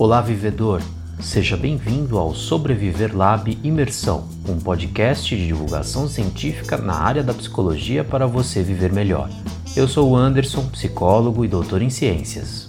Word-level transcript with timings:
Olá, 0.00 0.20
vivedor! 0.20 0.80
Seja 1.20 1.56
bem-vindo 1.56 2.18
ao 2.18 2.32
Sobreviver 2.32 3.16
Lab 3.16 3.58
Imersão, 3.64 4.28
um 4.48 4.56
podcast 4.56 5.36
de 5.36 5.44
divulgação 5.44 6.06
científica 6.06 6.76
na 6.76 6.94
área 6.94 7.20
da 7.20 7.34
psicologia 7.34 8.04
para 8.04 8.24
você 8.24 8.62
viver 8.62 8.92
melhor. 8.92 9.28
Eu 9.74 9.88
sou 9.88 10.10
o 10.10 10.16
Anderson, 10.16 10.68
psicólogo 10.68 11.44
e 11.44 11.48
doutor 11.48 11.82
em 11.82 11.90
ciências. 11.90 12.68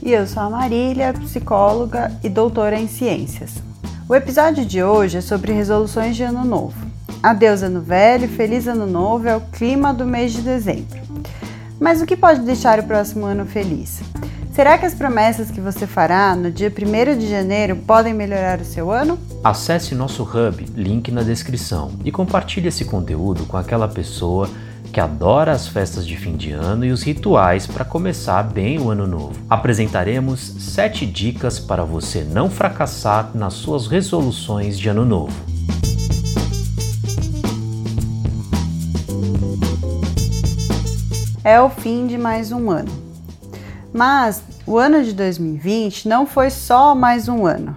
E 0.00 0.12
eu 0.12 0.24
sou 0.24 0.40
a 0.40 0.48
Marília, 0.48 1.12
psicóloga 1.14 2.16
e 2.22 2.28
doutora 2.28 2.78
em 2.78 2.86
ciências. 2.86 3.60
O 4.08 4.14
episódio 4.14 4.64
de 4.64 4.80
hoje 4.80 5.18
é 5.18 5.20
sobre 5.20 5.52
resoluções 5.52 6.14
de 6.14 6.22
ano 6.22 6.44
novo. 6.44 6.76
Adeus 7.20 7.60
ano 7.60 7.80
velho, 7.80 8.28
feliz 8.28 8.68
ano 8.68 8.86
novo 8.86 9.26
é 9.26 9.34
o 9.34 9.40
clima 9.40 9.92
do 9.92 10.06
mês 10.06 10.32
de 10.32 10.42
dezembro. 10.42 11.00
Mas 11.80 12.00
o 12.00 12.06
que 12.06 12.16
pode 12.16 12.42
deixar 12.42 12.78
o 12.78 12.84
próximo 12.84 13.26
ano 13.26 13.44
feliz? 13.44 14.00
Será 14.58 14.76
que 14.76 14.84
as 14.84 14.92
promessas 14.92 15.52
que 15.52 15.60
você 15.60 15.86
fará 15.86 16.34
no 16.34 16.50
dia 16.50 16.68
1 16.68 17.16
de 17.16 17.30
janeiro 17.30 17.76
podem 17.76 18.12
melhorar 18.12 18.60
o 18.60 18.64
seu 18.64 18.90
ano? 18.90 19.16
Acesse 19.44 19.94
nosso 19.94 20.24
hub, 20.24 20.66
link 20.74 21.12
na 21.12 21.22
descrição, 21.22 21.92
e 22.04 22.10
compartilhe 22.10 22.66
esse 22.66 22.84
conteúdo 22.84 23.46
com 23.46 23.56
aquela 23.56 23.86
pessoa 23.86 24.50
que 24.92 24.98
adora 24.98 25.52
as 25.52 25.68
festas 25.68 26.04
de 26.04 26.16
fim 26.16 26.36
de 26.36 26.50
ano 26.50 26.84
e 26.84 26.90
os 26.90 27.04
rituais 27.04 27.68
para 27.68 27.84
começar 27.84 28.42
bem 28.42 28.80
o 28.80 28.90
ano 28.90 29.06
novo. 29.06 29.40
Apresentaremos 29.48 30.40
7 30.58 31.06
dicas 31.06 31.60
para 31.60 31.84
você 31.84 32.24
não 32.24 32.50
fracassar 32.50 33.30
nas 33.34 33.54
suas 33.54 33.86
resoluções 33.86 34.76
de 34.76 34.88
ano 34.88 35.04
novo. 35.04 35.40
É 41.44 41.60
o 41.60 41.70
fim 41.70 42.08
de 42.08 42.18
mais 42.18 42.50
um 42.50 42.68
ano. 42.72 43.06
Mas 43.90 44.42
o 44.68 44.76
ano 44.76 45.02
de 45.02 45.14
2020 45.14 46.06
não 46.06 46.26
foi 46.26 46.50
só 46.50 46.94
mais 46.94 47.26
um 47.26 47.46
ano. 47.46 47.74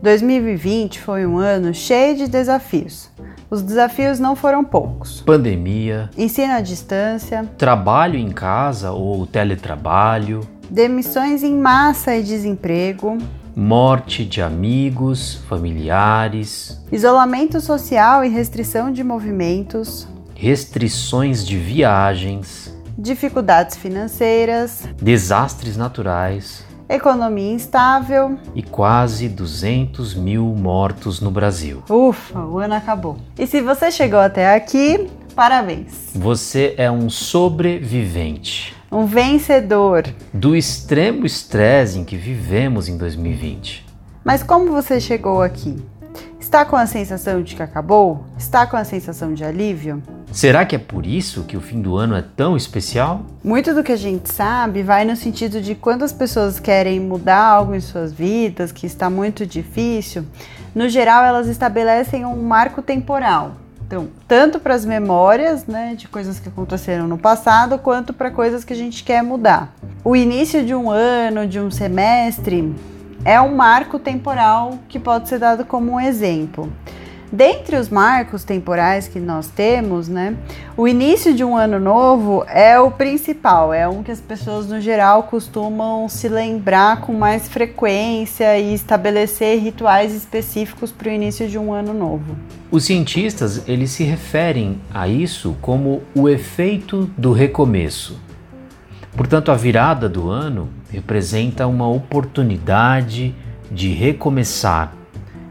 2020 0.00 1.00
foi 1.00 1.26
um 1.26 1.36
ano 1.36 1.74
cheio 1.74 2.16
de 2.16 2.28
desafios. 2.28 3.10
Os 3.50 3.60
desafios 3.60 4.20
não 4.20 4.36
foram 4.36 4.62
poucos. 4.62 5.20
Pandemia, 5.22 6.08
ensino 6.16 6.52
à 6.52 6.60
distância, 6.60 7.44
trabalho 7.58 8.16
em 8.16 8.30
casa 8.30 8.92
ou 8.92 9.26
teletrabalho, 9.26 10.46
demissões 10.70 11.42
em 11.42 11.56
massa 11.56 12.14
e 12.14 12.22
desemprego, 12.22 13.18
morte 13.56 14.24
de 14.24 14.40
amigos, 14.40 15.42
familiares, 15.48 16.80
isolamento 16.92 17.60
social 17.60 18.24
e 18.24 18.28
restrição 18.28 18.92
de 18.92 19.02
movimentos, 19.02 20.06
restrições 20.36 21.44
de 21.44 21.58
viagens, 21.58 22.72
dificuldades 22.98 23.76
financeiras, 23.76 24.88
desastres 25.00 25.76
naturais, 25.76 26.64
economia 26.88 27.52
instável 27.52 28.36
e 28.56 28.62
quase 28.62 29.28
200 29.28 30.14
mil 30.14 30.44
mortos 30.46 31.20
no 31.20 31.30
Brasil. 31.30 31.82
Ufa, 31.88 32.40
o 32.40 32.58
ano 32.58 32.74
acabou. 32.74 33.16
E 33.38 33.46
se 33.46 33.60
você 33.60 33.92
chegou 33.92 34.18
até 34.18 34.56
aqui, 34.56 35.08
parabéns! 35.36 36.10
Você 36.14 36.74
é 36.76 36.90
um 36.90 37.08
sobrevivente. 37.08 38.74
Um 38.90 39.06
vencedor 39.06 40.04
do 40.32 40.56
extremo 40.56 41.24
estresse 41.24 41.98
em 41.98 42.04
que 42.04 42.16
vivemos 42.16 42.88
em 42.88 42.96
2020. 42.96 43.86
Mas 44.24 44.42
como 44.42 44.72
você 44.72 45.00
chegou 45.00 45.40
aqui? 45.42 45.76
Está 46.48 46.64
com 46.64 46.76
a 46.76 46.86
sensação 46.86 47.42
de 47.42 47.54
que 47.54 47.62
acabou? 47.62 48.24
Está 48.38 48.66
com 48.66 48.74
a 48.74 48.82
sensação 48.82 49.34
de 49.34 49.44
alívio? 49.44 50.02
Será 50.32 50.64
que 50.64 50.74
é 50.74 50.78
por 50.78 51.04
isso 51.04 51.44
que 51.44 51.58
o 51.58 51.60
fim 51.60 51.82
do 51.82 51.94
ano 51.94 52.16
é 52.16 52.22
tão 52.22 52.56
especial? 52.56 53.20
Muito 53.44 53.74
do 53.74 53.84
que 53.84 53.92
a 53.92 53.96
gente 53.96 54.32
sabe 54.32 54.82
vai 54.82 55.04
no 55.04 55.14
sentido 55.14 55.60
de 55.60 55.74
quando 55.74 56.04
as 56.04 56.12
pessoas 56.12 56.58
querem 56.58 57.00
mudar 57.00 57.44
algo 57.44 57.74
em 57.74 57.80
suas 57.80 58.14
vidas, 58.14 58.72
que 58.72 58.86
está 58.86 59.10
muito 59.10 59.44
difícil, 59.44 60.24
no 60.74 60.88
geral 60.88 61.22
elas 61.22 61.48
estabelecem 61.48 62.24
um 62.24 62.42
marco 62.42 62.80
temporal. 62.80 63.56
Então, 63.86 64.08
tanto 64.26 64.58
para 64.58 64.74
as 64.74 64.86
memórias, 64.86 65.66
né, 65.66 65.94
de 65.96 66.08
coisas 66.08 66.40
que 66.40 66.48
aconteceram 66.48 67.06
no 67.06 67.18
passado, 67.18 67.78
quanto 67.78 68.14
para 68.14 68.30
coisas 68.30 68.64
que 68.64 68.72
a 68.72 68.76
gente 68.76 69.04
quer 69.04 69.22
mudar. 69.22 69.74
O 70.02 70.16
início 70.16 70.64
de 70.64 70.74
um 70.74 70.90
ano, 70.90 71.46
de 71.46 71.60
um 71.60 71.70
semestre, 71.70 72.74
é 73.24 73.40
um 73.40 73.54
marco 73.54 73.98
temporal 73.98 74.78
que 74.88 74.98
pode 74.98 75.28
ser 75.28 75.38
dado 75.38 75.64
como 75.64 75.92
um 75.92 76.00
exemplo. 76.00 76.72
Dentre 77.30 77.76
os 77.76 77.90
marcos 77.90 78.42
temporais 78.42 79.06
que 79.06 79.20
nós 79.20 79.48
temos, 79.48 80.08
né, 80.08 80.34
o 80.74 80.88
início 80.88 81.34
de 81.34 81.44
um 81.44 81.54
ano 81.54 81.78
novo 81.78 82.42
é 82.48 82.80
o 82.80 82.90
principal, 82.90 83.72
é 83.74 83.86
um 83.86 84.02
que 84.02 84.10
as 84.10 84.20
pessoas 84.20 84.66
no 84.66 84.80
geral 84.80 85.24
costumam 85.24 86.08
se 86.08 86.26
lembrar 86.26 87.02
com 87.02 87.12
mais 87.12 87.46
frequência 87.46 88.58
e 88.58 88.72
estabelecer 88.72 89.60
rituais 89.60 90.14
específicos 90.14 90.90
para 90.90 91.10
o 91.10 91.12
início 91.12 91.46
de 91.46 91.58
um 91.58 91.70
ano 91.70 91.92
novo. 91.92 92.34
Os 92.70 92.86
cientistas 92.86 93.62
eles 93.68 93.90
se 93.90 94.04
referem 94.04 94.80
a 94.92 95.06
isso 95.06 95.54
como 95.60 96.02
o 96.14 96.30
efeito 96.30 97.10
do 97.18 97.32
recomeço. 97.32 98.27
Portanto, 99.18 99.50
a 99.50 99.56
virada 99.56 100.08
do 100.08 100.30
ano 100.30 100.68
representa 100.92 101.66
uma 101.66 101.88
oportunidade 101.88 103.34
de 103.68 103.92
recomeçar, 103.92 104.92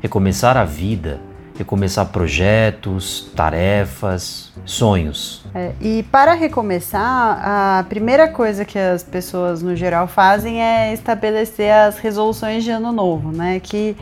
recomeçar 0.02 0.56
a 0.56 0.64
vida, 0.64 1.20
recomeçar 1.58 2.06
projetos, 2.06 3.30
tarefas, 3.36 4.54
sonhos. 4.64 5.46
É, 5.54 5.74
e 5.82 6.04
para 6.04 6.34
recomeçar, 6.34 7.42
a 7.44 7.86
primeira 7.90 8.30
coisa 8.30 8.64
que 8.64 8.80
as 8.80 9.04
pessoas 9.04 9.62
no 9.62 9.76
geral 9.76 10.08
fazem 10.08 10.64
é 10.64 10.94
estabelecer 10.94 11.74
as 11.74 11.98
resoluções 11.98 12.64
de 12.64 12.72
ano 12.72 12.94
novo, 12.94 13.34
né? 13.34 13.60
Que 13.60 13.98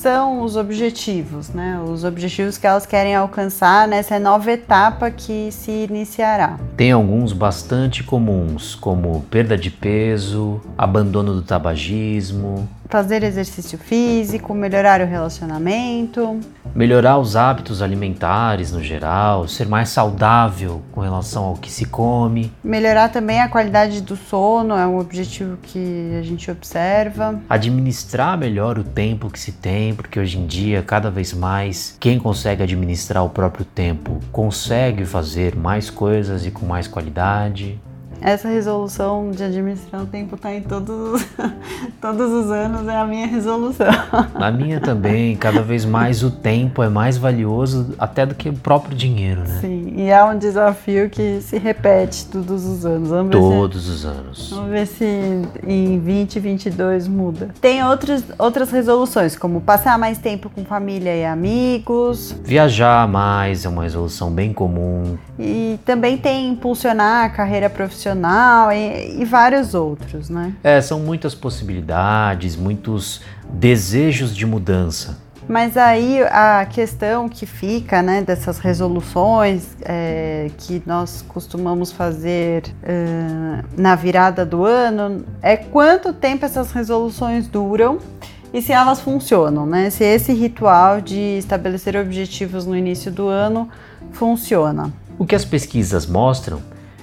são 0.00 0.42
os 0.42 0.54
objetivos, 0.54 1.48
né? 1.50 1.80
Os 1.80 2.04
objetivos 2.04 2.56
que 2.56 2.66
elas 2.66 2.86
querem 2.86 3.16
alcançar 3.16 3.88
nessa 3.88 4.16
nova 4.18 4.52
etapa 4.52 5.10
que 5.10 5.50
se 5.50 5.72
iniciará. 5.72 6.56
Tem 6.76 6.92
alguns 6.92 7.32
bastante 7.32 8.04
comuns, 8.04 8.76
como 8.76 9.22
perda 9.28 9.58
de 9.58 9.70
peso, 9.70 10.60
abandono 10.76 11.34
do 11.34 11.42
tabagismo, 11.42 12.68
fazer 12.88 13.22
exercício 13.22 13.78
físico, 13.78 14.54
melhorar 14.54 15.00
o 15.00 15.06
relacionamento, 15.06 16.40
melhorar 16.74 17.18
os 17.18 17.36
hábitos 17.36 17.82
alimentares 17.82 18.72
no 18.72 18.82
geral, 18.82 19.46
ser 19.46 19.66
mais 19.66 19.90
saudável 19.90 20.82
com 20.92 21.00
relação 21.00 21.44
ao 21.44 21.54
que 21.54 21.70
se 21.70 21.84
come, 21.84 22.52
melhorar 22.62 23.08
também 23.10 23.40
a 23.40 23.48
qualidade 23.48 24.00
do 24.00 24.16
sono, 24.16 24.74
é 24.74 24.86
um 24.86 24.98
objetivo 24.98 25.58
que 25.62 26.16
a 26.18 26.22
gente 26.22 26.50
observa, 26.50 27.40
administrar 27.48 28.38
melhor 28.38 28.78
o 28.78 28.84
tempo 28.84 29.30
que 29.30 29.38
se 29.38 29.52
tem, 29.52 29.94
porque 29.94 30.18
hoje 30.18 30.38
em 30.38 30.46
dia 30.46 30.82
cada 30.82 31.10
vez 31.10 31.32
mais 31.32 31.96
quem 32.00 32.18
consegue 32.18 32.62
administrar 32.62 33.24
o 33.24 33.30
próprio 33.30 33.64
tempo 33.64 34.20
consegue 34.32 35.04
fazer 35.04 35.54
mais 35.56 35.90
coisas 35.90 36.46
e 36.46 36.50
com 36.50 36.64
mais 36.64 36.86
qualidade. 36.86 37.78
Essa 38.20 38.48
resolução 38.48 39.30
de 39.30 39.42
administrar 39.44 40.02
o 40.02 40.06
tempo 40.06 40.34
está 40.34 40.52
em 40.52 40.62
todos, 40.62 41.24
todos 42.00 42.32
os 42.32 42.50
anos, 42.50 42.86
é 42.88 42.96
a 42.96 43.04
minha 43.04 43.26
resolução. 43.26 43.86
A 44.34 44.50
minha 44.50 44.80
também, 44.80 45.36
cada 45.36 45.62
vez 45.62 45.84
mais 45.84 46.22
o 46.22 46.30
tempo 46.30 46.82
é 46.82 46.88
mais 46.88 47.16
valioso 47.16 47.94
até 47.98 48.24
do 48.24 48.34
que 48.34 48.48
o 48.48 48.52
próprio 48.52 48.96
dinheiro, 48.96 49.40
né? 49.40 49.58
Sim, 49.60 49.92
e 49.96 50.08
é 50.08 50.24
um 50.24 50.38
desafio 50.38 51.10
que 51.10 51.40
se 51.40 51.58
repete 51.58 52.26
todos 52.26 52.64
os 52.64 52.86
anos. 52.86 53.08
Vamos 53.08 53.32
todos 53.32 53.84
se, 53.84 53.90
os 53.90 54.04
anos. 54.04 54.50
Vamos 54.50 54.70
ver 54.70 54.86
se 54.86 55.04
em 55.66 55.98
2022 55.98 57.08
muda. 57.08 57.50
Tem 57.60 57.84
outros, 57.84 58.24
outras 58.38 58.70
resoluções, 58.70 59.36
como 59.36 59.60
passar 59.60 59.98
mais 59.98 60.18
tempo 60.18 60.48
com 60.50 60.64
família 60.64 61.14
e 61.14 61.24
amigos. 61.24 62.34
Viajar 62.44 63.06
mais 63.08 63.64
é 63.64 63.68
uma 63.68 63.82
resolução 63.82 64.30
bem 64.30 64.52
comum. 64.52 65.16
E 65.38 65.78
também 65.84 66.16
tem 66.16 66.48
impulsionar 66.48 67.26
a 67.26 67.28
carreira 67.28 67.68
profissional 67.68 68.07
emocional 68.08 68.72
e, 68.72 69.20
e 69.20 69.24
vários 69.24 69.74
outros, 69.74 70.28
né? 70.30 70.54
É, 70.62 70.80
são 70.80 71.00
muitas 71.00 71.34
possibilidades, 71.34 72.56
muitos 72.56 73.20
desejos 73.50 74.34
de 74.34 74.46
mudança. 74.46 75.18
Mas 75.48 75.78
aí 75.78 76.22
a 76.24 76.66
questão 76.66 77.26
que 77.26 77.46
fica, 77.46 78.02
né, 78.02 78.20
dessas 78.20 78.58
resoluções 78.58 79.76
é, 79.80 80.50
que 80.58 80.82
nós 80.84 81.24
costumamos 81.26 81.90
fazer 81.90 82.64
é, 82.82 83.64
na 83.74 83.94
virada 83.94 84.44
do 84.44 84.66
ano 84.66 85.24
é 85.40 85.56
quanto 85.56 86.12
tempo 86.12 86.44
essas 86.44 86.70
resoluções 86.70 87.48
duram 87.48 87.98
e 88.52 88.60
se 88.60 88.72
elas 88.72 89.00
funcionam, 89.00 89.64
né? 89.64 89.88
Se 89.88 90.04
esse 90.04 90.32
ritual 90.32 91.00
de 91.00 91.38
estabelecer 91.38 91.96
objetivos 91.96 92.66
no 92.66 92.76
início 92.76 93.10
do 93.10 93.28
ano 93.28 93.70
funciona. 94.12 94.92
O 95.18 95.24
que 95.24 95.34
as 95.34 95.44
pesquisas 95.46 96.06
mostram 96.06 96.60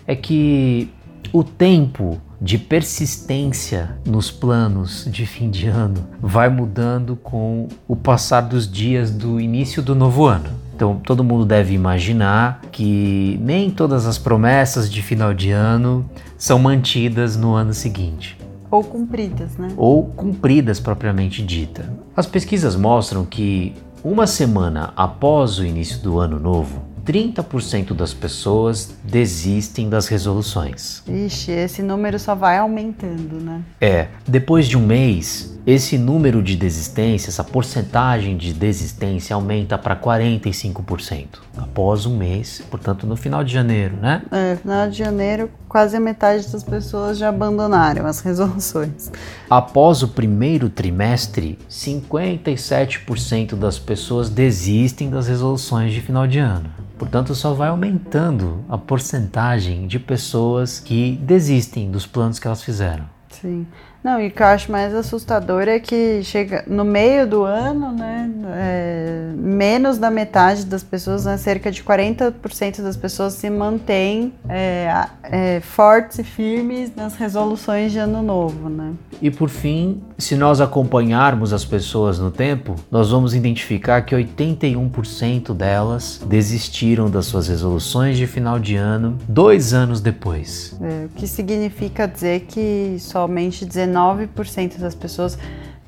é 0.08 0.16
que 0.16 0.90
o 1.34 1.44
tempo 1.44 2.22
de 2.40 2.58
persistência 2.58 3.98
nos 4.06 4.30
planos 4.30 5.08
de 5.10 5.26
fim 5.26 5.50
de 5.50 5.68
ano 5.68 6.06
vai 6.22 6.50
mudando 6.50 7.16
com 7.16 7.68
o 7.88 7.96
passar 7.96 8.42
dos 8.42 8.70
dias 8.70 9.10
do 9.10 9.40
início 9.40 9.82
do 9.82 9.96
novo 9.96 10.26
ano. 10.26 10.50
Então, 10.76 10.98
todo 10.98 11.24
mundo 11.24 11.46
deve 11.46 11.74
imaginar 11.74 12.62
que 12.72 13.40
nem 13.42 13.70
todas 13.70 14.06
as 14.06 14.18
promessas 14.18 14.92
de 14.92 15.02
final 15.02 15.34
de 15.34 15.52
ano 15.52 16.08
são 16.38 16.60
mantidas 16.60 17.38
no 17.38 17.54
ano 17.54 17.74
seguinte. 17.74 18.38
Ou 18.70 18.84
cumpridas, 18.84 19.56
né? 19.58 19.70
Ou 19.78 20.04
cumpridas 20.04 20.82
propriamente 20.82 21.42
dita. 21.42 21.90
As 22.16 22.26
pesquisas 22.26 22.76
mostram 22.76 23.24
que 23.24 23.74
uma 24.04 24.28
semana 24.28 24.94
após 24.98 25.58
o 25.60 25.66
início 25.66 26.00
do 26.02 26.20
ano 26.20 26.40
novo, 26.40 26.82
30% 27.06 27.94
das 27.94 28.14
pessoas 28.14 28.96
desistem 29.04 29.88
das 29.90 30.08
resoluções. 30.08 31.04
Ixi, 31.08 31.52
esse 31.52 31.84
número 31.84 32.18
só 32.18 32.34
vai 32.34 32.58
aumentando, 32.58 33.40
né? 33.40 33.62
É, 33.80 34.08
depois 34.28 34.68
de 34.68 34.78
um 34.78 34.86
mês, 34.86 35.55
esse 35.66 35.98
número 35.98 36.44
de 36.44 36.56
desistência, 36.56 37.30
essa 37.30 37.44
porcentagem 37.44 38.38
de 38.38 38.54
desistência 38.54 39.36
aumenta 39.36 39.78
para 39.80 39.96
45% 39.96 41.40
após 41.58 42.06
um 42.06 42.16
mês, 42.16 42.62
portanto 42.70 43.08
no 43.08 43.16
final 43.16 43.44
de 43.44 43.52
janeiro, 43.52 43.98
né? 43.98 44.22
É, 44.32 44.56
final 44.58 44.88
de 44.88 44.98
janeiro, 44.98 45.50
quase 45.68 45.98
a 45.98 46.00
metade 46.00 46.48
das 46.52 46.64
pessoas 46.64 47.18
já 47.18 47.30
abandonaram 47.30 48.06
as 48.06 48.20
resoluções. 48.26 49.12
Após 49.50 50.04
o 50.04 50.10
primeiro 50.10 50.70
trimestre, 50.70 51.58
57% 51.68 53.56
das 53.56 53.80
pessoas 53.80 54.30
desistem 54.30 55.10
das 55.10 55.28
resoluções 55.28 55.94
de 55.94 56.02
final 56.02 56.28
de 56.28 56.38
ano. 56.38 56.70
Portanto, 56.98 57.34
só 57.34 57.54
vai 57.54 57.70
aumentando 57.70 58.64
a 58.70 58.78
porcentagem 58.78 59.88
de 59.88 60.00
pessoas 60.00 60.80
que 60.80 61.20
desistem 61.24 61.90
dos 61.90 62.06
planos 62.06 62.40
que 62.40 62.48
elas 62.48 62.64
fizeram. 62.64 63.06
Sim. 63.30 63.68
Não, 64.06 64.22
e 64.22 64.28
o 64.28 64.32
que 64.32 64.40
eu 64.40 64.46
acho 64.46 64.72
mais 64.72 64.94
assustador 64.94 65.64
é 65.64 65.80
que 65.80 66.22
chega 66.22 66.64
no 66.68 66.86
meio 66.86 67.26
do 67.26 67.42
ano, 67.42 67.92
né? 67.92 68.30
É, 68.56 69.32
menos 69.36 69.98
da 69.98 70.12
metade 70.12 70.64
das 70.64 70.84
pessoas, 70.84 71.26
né, 71.26 71.38
cerca 71.38 71.72
de 71.72 71.84
40% 71.84 72.84
das 72.84 72.96
pessoas 72.96 73.34
se 73.34 73.50
mantêm 73.50 74.32
é, 74.48 75.08
é, 75.24 75.60
fortes 75.60 76.20
e 76.20 76.24
firmes 76.24 76.96
nas 76.96 77.16
resoluções 77.16 77.92
de 77.92 77.98
ano 77.98 78.22
novo, 78.22 78.70
né? 78.70 78.94
E 79.20 79.32
por 79.32 79.50
fim, 79.50 80.04
se 80.20 80.36
nós 80.36 80.62
acompanharmos 80.62 81.52
as 81.52 81.66
pessoas 81.66 82.20
no 82.20 82.30
tempo, 82.30 82.76
nós 82.92 83.10
vamos 83.10 83.34
identificar 83.34 84.04
que 84.04 84.14
81% 84.14 85.52
delas 85.52 86.22
desistiram 86.28 87.10
das 87.10 87.26
suas 87.26 87.48
resoluções 87.48 88.18
de 88.18 88.28
final 88.28 88.60
de 88.60 88.76
ano 88.76 89.18
dois 89.28 89.74
anos 89.74 90.00
depois. 90.00 90.78
É, 90.80 91.06
o 91.06 91.10
que 91.10 91.26
significa 91.26 92.08
dizer 92.08 92.42
que 92.42 92.98
somente 93.00 93.66
19 93.66 93.95
19% 93.96 94.78
das 94.78 94.94
pessoas 94.94 95.38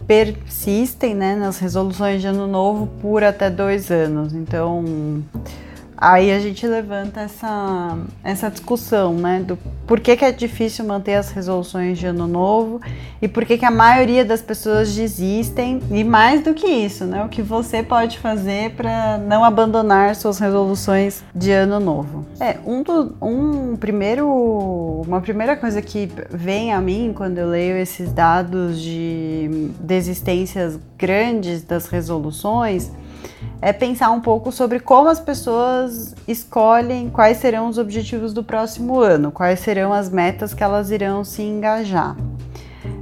persistem 0.07 1.13
né, 1.13 1.36
nas 1.36 1.59
resoluções 1.59 2.21
de 2.21 2.27
ano 2.27 2.48
novo 2.48 2.88
por 3.01 3.24
até 3.24 3.50
dois 3.50 3.92
anos. 3.92 4.33
Então, 4.33 5.21
aí 5.97 6.31
a 6.31 6.39
gente 6.39 6.65
levanta 6.67 7.21
essa, 7.21 7.97
essa 8.23 8.49
discussão, 8.49 9.13
né, 9.15 9.41
do 9.45 9.57
por 9.88 9.99
que, 9.99 10.17
que 10.17 10.25
é 10.25 10.31
difícil 10.31 10.85
manter 10.85 11.15
as 11.15 11.31
resoluções 11.31 11.97
de 11.97 12.05
ano 12.05 12.27
novo 12.27 12.81
e 13.21 13.27
por 13.27 13.45
que, 13.45 13.57
que 13.57 13.65
a 13.65 13.71
maioria 13.71 14.23
das 14.23 14.41
pessoas 14.41 14.94
desistem 14.94 15.81
e 15.89 16.03
mais 16.03 16.44
do 16.44 16.53
que 16.53 16.67
isso, 16.67 17.05
né, 17.05 17.23
o 17.23 17.29
que 17.29 17.41
você 17.41 17.81
pode 17.81 18.19
fazer 18.19 18.71
para 18.71 19.17
não 19.17 19.44
abandonar 19.44 20.15
suas 20.15 20.39
resoluções 20.39 21.23
de 21.33 21.51
ano 21.51 21.79
novo. 21.79 22.25
É, 22.39 22.57
um, 22.65 22.83
do, 22.83 23.15
um 23.21 23.75
primeiro, 23.75 24.27
uma 25.07 25.21
primeira 25.21 25.55
coisa 25.55 25.81
que 25.81 26.09
vem 26.29 26.73
a 26.73 26.79
mim 26.79 27.13
quando 27.15 27.38
eu 27.38 27.47
leio 27.47 27.77
esses 27.77 28.11
dados 28.11 28.79
de 28.79 29.71
desistências 29.79 30.77
grandes 30.97 31.63
das 31.63 31.88
resoluções 31.88 32.91
é 33.62 33.74
pensar 33.74 34.12
um 34.12 34.21
pouco 34.21 34.51
sobre 34.51 34.79
como 34.79 35.09
as 35.09 35.19
pessoas 35.19 36.15
escolhem 36.27 37.09
quais 37.09 37.38
serão 37.38 37.68
os 37.68 37.77
objetivos 37.77 38.33
do 38.33 38.44
próximo 38.44 39.00
ano, 39.00 39.31
quais 39.31 39.59
serão 39.59 39.91
as 39.94 40.09
metas 40.09 40.53
que 40.53 40.63
elas 40.63 40.91
irão 40.91 41.24
se 41.24 41.41
engajar. 41.41 42.15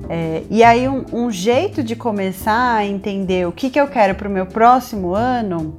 É, 0.10 0.44
e 0.50 0.64
aí, 0.64 0.88
um, 0.88 1.04
um, 1.12 1.32
jeito 1.32 1.84
de 1.84 1.96
começar 1.96 2.76
a 2.76 2.86
entender 2.86 3.48
o 3.48 3.52
que, 3.52 3.70
que 3.70 3.80
eu 3.80 3.88
quero 3.88 4.14
para 4.16 4.28
o 4.28 4.32
meu 4.32 4.46
próximo 4.46 5.16
ano 5.16 5.76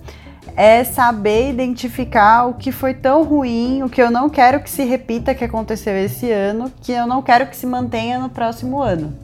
é 0.56 0.82
saber 0.84 1.50
identificar 1.50 2.46
o 2.46 2.54
que 2.54 2.72
foi 2.72 2.94
tão 2.94 3.22
ruim, 3.22 3.82
o 3.82 3.88
que 3.88 4.00
eu 4.00 4.10
não 4.10 4.28
quero 4.28 4.60
que 4.60 4.70
se 4.70 4.84
repita 4.84 5.34
que 5.34 5.44
aconteceu 5.44 5.94
esse 5.96 6.30
ano, 6.30 6.72
que 6.80 6.92
eu 6.92 7.06
não 7.06 7.22
quero 7.22 7.46
que 7.46 7.56
se 7.56 7.66
mantenha 7.66 8.18
no 8.18 8.28
próximo 8.28 8.80
ano. 8.80 9.16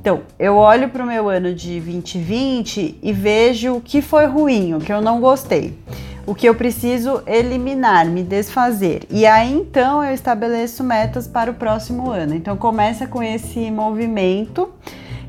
Então, 0.00 0.22
eu 0.38 0.54
olho 0.56 0.88
para 0.88 1.02
o 1.02 1.06
meu 1.06 1.28
ano 1.28 1.52
de 1.52 1.80
2020 1.80 2.98
e 3.02 3.12
vejo 3.12 3.74
o 3.74 3.80
que 3.80 4.00
foi 4.00 4.26
ruim, 4.26 4.74
o 4.74 4.78
que 4.78 4.92
eu 4.92 5.00
não 5.00 5.20
gostei, 5.20 5.76
o 6.24 6.34
que 6.34 6.48
eu 6.48 6.54
preciso 6.54 7.20
eliminar, 7.26 8.06
me 8.06 8.22
desfazer. 8.22 9.02
E 9.10 9.26
aí 9.26 9.52
então 9.52 10.04
eu 10.04 10.14
estabeleço 10.14 10.84
metas 10.84 11.26
para 11.26 11.50
o 11.50 11.54
próximo 11.54 12.10
ano. 12.10 12.34
Então 12.34 12.56
começa 12.56 13.06
com 13.06 13.22
esse 13.22 13.70
movimento 13.72 14.70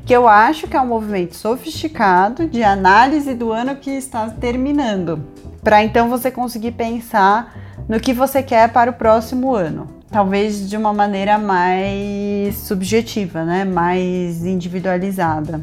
que 0.06 0.14
eu 0.14 0.28
acho 0.28 0.68
que 0.68 0.76
é 0.76 0.80
um 0.80 0.86
movimento 0.86 1.36
sofisticado 1.36 2.46
de 2.46 2.62
análise 2.62 3.34
do 3.34 3.52
ano 3.52 3.76
que 3.76 3.90
está 3.90 4.28
terminando, 4.30 5.24
para 5.62 5.82
então 5.82 6.08
você 6.08 6.30
conseguir 6.30 6.72
pensar 6.72 7.54
no 7.88 8.00
que 8.00 8.12
você 8.12 8.42
quer 8.42 8.72
para 8.72 8.90
o 8.90 8.94
próximo 8.94 9.54
ano 9.54 9.99
talvez 10.10 10.68
de 10.68 10.76
uma 10.76 10.92
maneira 10.92 11.38
mais 11.38 12.56
subjetiva, 12.56 13.44
né? 13.44 13.64
mais 13.64 14.44
individualizada. 14.44 15.60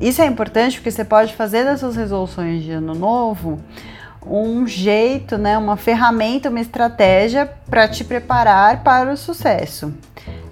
Isso 0.00 0.20
é 0.20 0.26
importante 0.26 0.76
porque 0.76 0.90
você 0.90 1.04
pode 1.04 1.34
fazer 1.34 1.64
das 1.64 1.80
suas 1.80 1.96
resoluções 1.96 2.62
de 2.62 2.72
ano 2.72 2.94
novo 2.94 3.58
um 4.28 4.66
jeito, 4.66 5.38
né, 5.38 5.56
uma 5.56 5.76
ferramenta, 5.76 6.50
uma 6.50 6.60
estratégia 6.60 7.46
para 7.70 7.86
te 7.86 8.02
preparar 8.02 8.82
para 8.82 9.12
o 9.12 9.16
sucesso. 9.16 9.94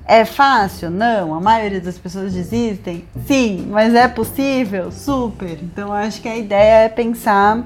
É 0.06 0.24
fácil? 0.24 0.90
Não. 0.90 1.34
A 1.34 1.40
maioria 1.40 1.80
das 1.80 1.98
pessoas 1.98 2.34
desistem? 2.34 3.04
Sim, 3.26 3.68
mas 3.70 3.94
é 3.94 4.06
possível? 4.06 4.92
Super. 4.92 5.58
Então 5.62 5.92
acho 5.92 6.20
que 6.20 6.28
a 6.28 6.36
ideia 6.36 6.84
é 6.84 6.88
pensar 6.88 7.64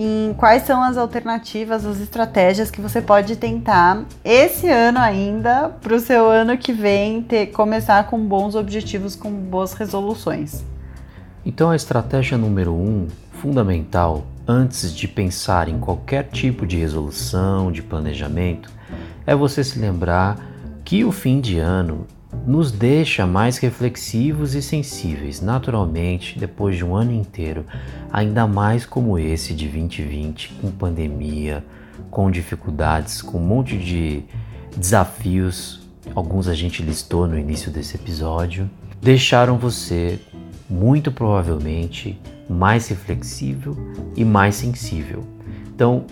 em 0.00 0.32
quais 0.34 0.62
são 0.62 0.80
as 0.80 0.96
alternativas, 0.96 1.84
as 1.84 1.98
estratégias 2.00 2.70
que 2.70 2.80
você 2.80 3.02
pode 3.02 3.34
tentar 3.34 4.04
esse 4.24 4.68
ano 4.68 5.00
ainda 5.00 5.70
para 5.80 5.92
o 5.92 5.98
seu 5.98 6.30
ano 6.30 6.56
que 6.56 6.72
vem 6.72 7.20
ter, 7.20 7.46
começar 7.48 8.06
com 8.06 8.16
bons 8.24 8.54
objetivos, 8.54 9.16
com 9.16 9.28
boas 9.28 9.72
resoluções. 9.72 10.62
Então 11.44 11.70
a 11.70 11.74
estratégia 11.74 12.38
número 12.38 12.72
um, 12.72 13.08
fundamental, 13.32 14.24
antes 14.46 14.94
de 14.94 15.08
pensar 15.08 15.68
em 15.68 15.80
qualquer 15.80 16.28
tipo 16.28 16.64
de 16.64 16.76
resolução, 16.76 17.72
de 17.72 17.82
planejamento, 17.82 18.70
é 19.26 19.34
você 19.34 19.64
se 19.64 19.80
lembrar 19.80 20.38
que 20.84 21.04
o 21.04 21.10
fim 21.10 21.40
de 21.40 21.58
ano 21.58 22.06
nos 22.46 22.70
deixa 22.70 23.26
mais 23.26 23.58
reflexivos 23.58 24.54
e 24.54 24.62
sensíveis, 24.62 25.40
naturalmente, 25.40 26.38
depois 26.38 26.76
de 26.76 26.84
um 26.84 26.94
ano 26.94 27.12
inteiro, 27.12 27.64
ainda 28.12 28.46
mais 28.46 28.84
como 28.84 29.18
esse 29.18 29.54
de 29.54 29.66
2020, 29.66 30.54
com 30.60 30.70
pandemia, 30.70 31.64
com 32.10 32.30
dificuldades, 32.30 33.22
com 33.22 33.38
um 33.38 33.46
monte 33.46 33.76
de 33.76 34.24
desafios, 34.76 35.80
alguns 36.14 36.48
a 36.48 36.54
gente 36.54 36.82
listou 36.82 37.26
no 37.26 37.38
início 37.38 37.70
desse 37.70 37.96
episódio, 37.96 38.68
deixaram 39.00 39.58
você 39.58 40.18
muito 40.68 41.10
provavelmente 41.10 42.20
mais 42.48 42.88
reflexível 42.88 43.76
e 44.16 44.24
mais 44.24 44.56
sensível. 44.56 45.24
Então, 45.74 46.04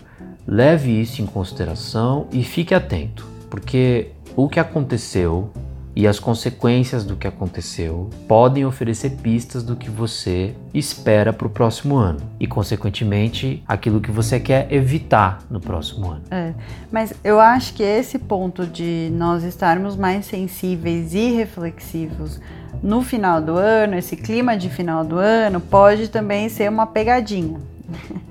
leve 0.46 1.00
isso 1.00 1.20
em 1.20 1.26
consideração 1.26 2.28
e 2.32 2.42
fique 2.42 2.75
atento, 2.75 3.26
porque 3.50 4.12
o 4.35 4.49
que 4.49 4.61
aconteceu 4.61 5.50
e 5.96 6.06
as 6.06 6.20
consequências 6.20 7.04
do 7.04 7.16
que 7.16 7.26
aconteceu 7.26 8.10
podem 8.28 8.66
oferecer 8.66 9.12
pistas 9.12 9.62
do 9.62 9.74
que 9.74 9.88
você 9.88 10.54
espera 10.74 11.32
para 11.32 11.46
o 11.46 11.50
próximo 11.50 11.96
ano 11.96 12.20
e, 12.38 12.46
consequentemente, 12.46 13.64
aquilo 13.66 13.98
que 13.98 14.10
você 14.10 14.38
quer 14.38 14.70
evitar 14.70 15.42
no 15.48 15.58
próximo 15.58 16.10
ano. 16.10 16.22
É, 16.30 16.52
mas 16.92 17.14
eu 17.24 17.40
acho 17.40 17.72
que 17.72 17.82
esse 17.82 18.18
ponto 18.18 18.66
de 18.66 19.10
nós 19.14 19.42
estarmos 19.42 19.96
mais 19.96 20.26
sensíveis 20.26 21.14
e 21.14 21.32
reflexivos 21.32 22.38
no 22.82 23.00
final 23.00 23.40
do 23.40 23.56
ano, 23.56 23.96
esse 23.96 24.16
clima 24.16 24.54
de 24.54 24.68
final 24.68 25.02
do 25.02 25.16
ano, 25.16 25.60
pode 25.60 26.08
também 26.08 26.50
ser 26.50 26.68
uma 26.68 26.86
pegadinha. 26.86 27.58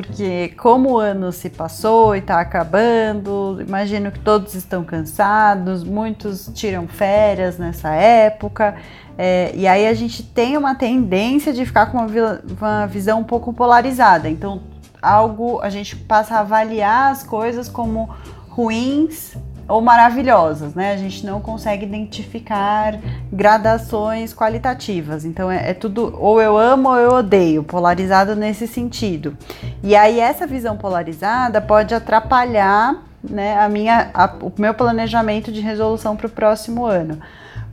porque 0.00 0.54
como 0.56 0.92
o 0.92 0.98
ano 0.98 1.30
se 1.30 1.50
passou 1.50 2.16
e 2.16 2.20
está 2.20 2.40
acabando, 2.40 3.58
imagino 3.60 4.10
que 4.10 4.18
todos 4.18 4.54
estão 4.54 4.82
cansados, 4.82 5.84
muitos 5.84 6.50
tiram 6.54 6.88
férias 6.88 7.58
nessa 7.58 7.90
época, 7.90 8.76
é, 9.18 9.52
e 9.54 9.66
aí 9.66 9.86
a 9.86 9.92
gente 9.92 10.22
tem 10.22 10.56
uma 10.56 10.74
tendência 10.74 11.52
de 11.52 11.66
ficar 11.66 11.86
com 11.86 11.98
uma, 11.98 12.40
uma 12.58 12.86
visão 12.86 13.20
um 13.20 13.24
pouco 13.24 13.52
polarizada. 13.52 14.28
Então, 14.30 14.62
algo 15.02 15.60
a 15.60 15.68
gente 15.68 15.94
passa 15.94 16.36
a 16.36 16.40
avaliar 16.40 17.12
as 17.12 17.22
coisas 17.22 17.68
como 17.68 18.08
ruins 18.48 19.36
ou 19.70 19.80
maravilhosas, 19.80 20.74
né? 20.74 20.92
A 20.92 20.96
gente 20.96 21.24
não 21.24 21.40
consegue 21.40 21.86
identificar 21.86 22.98
gradações 23.32 24.34
qualitativas. 24.34 25.24
Então 25.24 25.50
é, 25.50 25.70
é, 25.70 25.74
tudo 25.74 26.14
ou 26.18 26.40
eu 26.40 26.58
amo 26.58 26.88
ou 26.88 26.96
eu 26.96 27.10
odeio, 27.12 27.62
polarizado 27.62 28.34
nesse 28.34 28.66
sentido. 28.66 29.36
E 29.82 29.94
aí 29.94 30.18
essa 30.18 30.46
visão 30.46 30.76
polarizada 30.76 31.60
pode 31.60 31.94
atrapalhar 31.94 33.02
né, 33.22 33.58
a 33.58 33.68
minha, 33.68 34.10
a, 34.12 34.26
o 34.42 34.52
meu 34.58 34.74
planejamento 34.74 35.52
de 35.52 35.60
resolução 35.60 36.16
para 36.16 36.26
o 36.26 36.30
próximo 36.30 36.84
ano. 36.84 37.18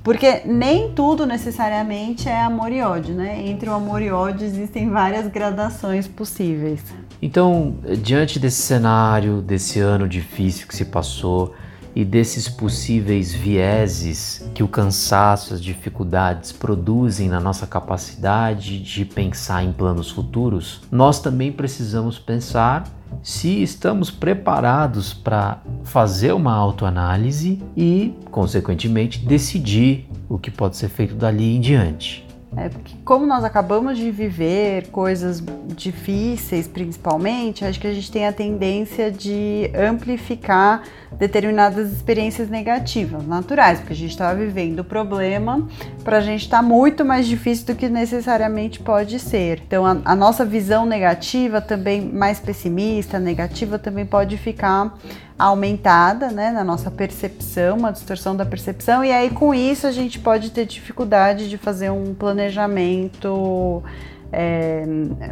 Porque 0.03 0.43
nem 0.45 0.93
tudo 0.93 1.25
necessariamente 1.25 2.29
é 2.29 2.39
amor 2.39 2.71
e 2.71 2.81
ódio, 2.81 3.13
né? 3.13 3.45
Entre 3.45 3.69
o 3.69 3.73
amor 3.73 4.01
e 4.01 4.09
ódio 4.09 4.45
existem 4.45 4.89
várias 4.89 5.27
gradações 5.27 6.07
possíveis. 6.07 6.81
Então, 7.21 7.75
diante 8.01 8.39
desse 8.39 8.61
cenário, 8.61 9.41
desse 9.41 9.81
ano 9.81 10.07
difícil 10.07 10.65
que 10.65 10.73
se 10.73 10.85
passou, 10.85 11.53
e 11.97 12.05
desses 12.05 12.47
possíveis 12.47 13.33
vieses 13.33 14.47
que 14.53 14.61
o 14.61 14.67
cansaço, 14.67 15.55
as 15.55 15.59
dificuldades 15.59 16.51
produzem 16.51 17.27
na 17.27 17.39
nossa 17.39 17.65
capacidade 17.65 18.77
de 18.77 19.03
pensar 19.03 19.63
em 19.63 19.71
planos 19.71 20.11
futuros, 20.11 20.81
nós 20.91 21.19
também 21.19 21.51
precisamos 21.51 22.19
pensar 22.19 22.83
se 23.23 23.63
estamos 23.63 24.11
preparados 24.11 25.11
para 25.11 25.59
fazer 25.83 26.33
uma 26.33 26.53
autoanálise 26.53 27.63
e, 27.75 28.13
consequentemente, 28.29 29.25
decidir 29.25 30.07
o 30.29 30.37
que 30.37 30.51
pode 30.51 30.77
ser 30.77 30.89
feito 30.89 31.15
dali 31.15 31.55
em 31.55 31.59
diante. 31.59 32.26
É, 32.55 32.69
porque 32.69 32.95
como 33.03 33.25
nós 33.25 33.43
acabamos 33.43 33.97
de 33.97 34.09
viver 34.09 34.87
coisas 34.87 35.43
difíceis, 35.75 36.67
principalmente, 36.67 37.65
acho 37.65 37.79
que 37.79 37.87
a 37.87 37.93
gente 37.93 38.11
tem 38.11 38.25
a 38.25 38.31
tendência 38.31 39.11
de 39.11 39.69
amplificar 39.75 40.83
determinadas 41.19 41.91
experiências 41.91 42.49
negativas, 42.49 43.25
naturais, 43.27 43.79
porque 43.79 43.93
a 43.93 43.95
gente 43.95 44.11
estava 44.11 44.33
vivendo 44.39 44.79
o 44.79 44.83
problema, 44.83 45.67
para 46.03 46.17
a 46.17 46.21
gente 46.21 46.43
está 46.43 46.61
muito 46.61 47.03
mais 47.03 47.27
difícil 47.27 47.65
do 47.67 47.75
que 47.75 47.89
necessariamente 47.89 48.79
pode 48.79 49.19
ser. 49.19 49.61
Então, 49.67 49.85
a, 49.85 49.97
a 50.05 50.15
nossa 50.15 50.45
visão 50.45 50.85
negativa 50.85 51.59
também, 51.59 52.01
mais 52.01 52.39
pessimista, 52.39 53.19
negativa, 53.19 53.77
também 53.77 54.05
pode 54.05 54.37
ficar 54.37 54.97
aumentada 55.37 56.29
né, 56.29 56.51
na 56.51 56.63
nossa 56.63 56.89
percepção, 56.89 57.77
uma 57.77 57.91
distorção 57.91 58.35
da 58.35 58.45
percepção, 58.45 59.03
e 59.05 59.11
aí 59.11 59.29
com 59.29 59.53
isso 59.53 59.85
a 59.85 59.91
gente 59.91 60.19
pode 60.19 60.51
ter 60.51 60.65
dificuldade 60.65 61.49
de 61.49 61.57
fazer 61.57 61.91
um 61.91 62.13
planejamento 62.13 63.83
é, 64.31 64.83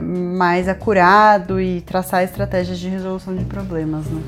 mais 0.02 0.68
acurado 0.68 1.60
e 1.60 1.82
traçar 1.82 2.24
estratégias 2.24 2.80
de 2.80 2.88
resolução 2.88 3.36
de 3.36 3.44
problemas. 3.46 4.06
Né? 4.06 4.22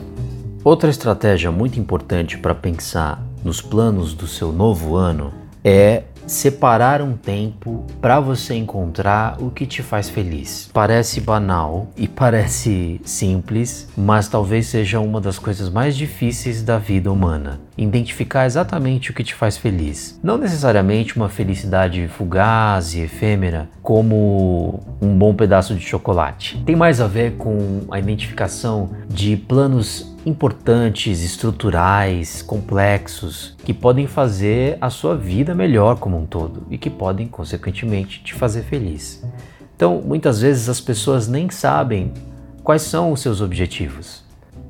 Outra 0.64 0.90
estratégia 0.90 1.52
muito 1.52 1.80
importante 1.80 2.38
para 2.38 2.56
pensar 2.56 3.22
nos 3.44 3.62
planos 3.62 4.14
do 4.14 4.28
seu 4.28 4.52
novo 4.52 4.96
ano 4.96 5.32
é 5.64 6.04
separar 6.28 7.02
um 7.02 7.14
tempo 7.14 7.86
para 8.02 8.20
você 8.20 8.54
encontrar 8.54 9.42
o 9.42 9.50
que 9.50 9.66
te 9.66 9.82
faz 9.82 10.10
feliz. 10.10 10.70
Parece 10.74 11.22
banal 11.22 11.88
e 11.96 12.06
parece 12.08 13.00
simples, 13.04 13.88
mas 13.98 14.28
talvez 14.28 14.68
seja 14.68 15.00
uma 15.00 15.22
das 15.22 15.40
coisas 15.40 15.70
mais 15.70 15.96
difíceis 15.96 16.62
da 16.62 16.78
vida 16.78 17.12
humana. 17.12 17.62
Identificar 17.78 18.46
exatamente 18.46 19.12
o 19.12 19.14
que 19.14 19.24
te 19.24 19.34
faz 19.34 19.58
feliz. 19.58 20.20
Não 20.22 20.38
necessariamente 20.38 21.16
uma 21.16 21.30
felicidade 21.30 22.08
fugaz 22.08 22.94
e 22.94 23.02
efêmera, 23.02 23.70
como 23.82 24.84
um 25.02 25.18
bom 25.18 25.34
pedaço 25.34 25.74
de 25.76 25.86
chocolate. 25.86 26.62
Tem 26.66 26.76
mais 26.76 27.00
a 27.00 27.08
ver 27.08 27.38
com 27.38 27.82
a 27.90 28.00
identificação 28.00 28.90
de 29.08 29.38
planos 29.38 30.17
importantes, 30.28 31.24
estruturais, 31.24 32.42
complexos, 32.42 33.56
que 33.64 33.74
podem 33.74 34.08
fazer 34.08 34.78
a 34.82 34.90
sua 34.90 35.16
vida 35.16 35.56
melhor 35.56 35.98
como 35.98 36.18
um 36.18 36.26
todo 36.26 36.68
e 36.70 36.78
que 36.78 36.90
podem, 36.90 37.28
consequentemente, 37.28 38.22
te 38.22 38.34
fazer 38.34 38.64
feliz. 38.64 39.24
Então, 39.74 40.02
muitas 40.06 40.42
vezes 40.42 40.68
as 40.68 40.82
pessoas 40.82 41.30
nem 41.30 41.50
sabem 41.50 42.12
quais 42.62 42.82
são 42.82 43.14
os 43.14 43.22
seus 43.22 43.40
objetivos. 43.40 44.26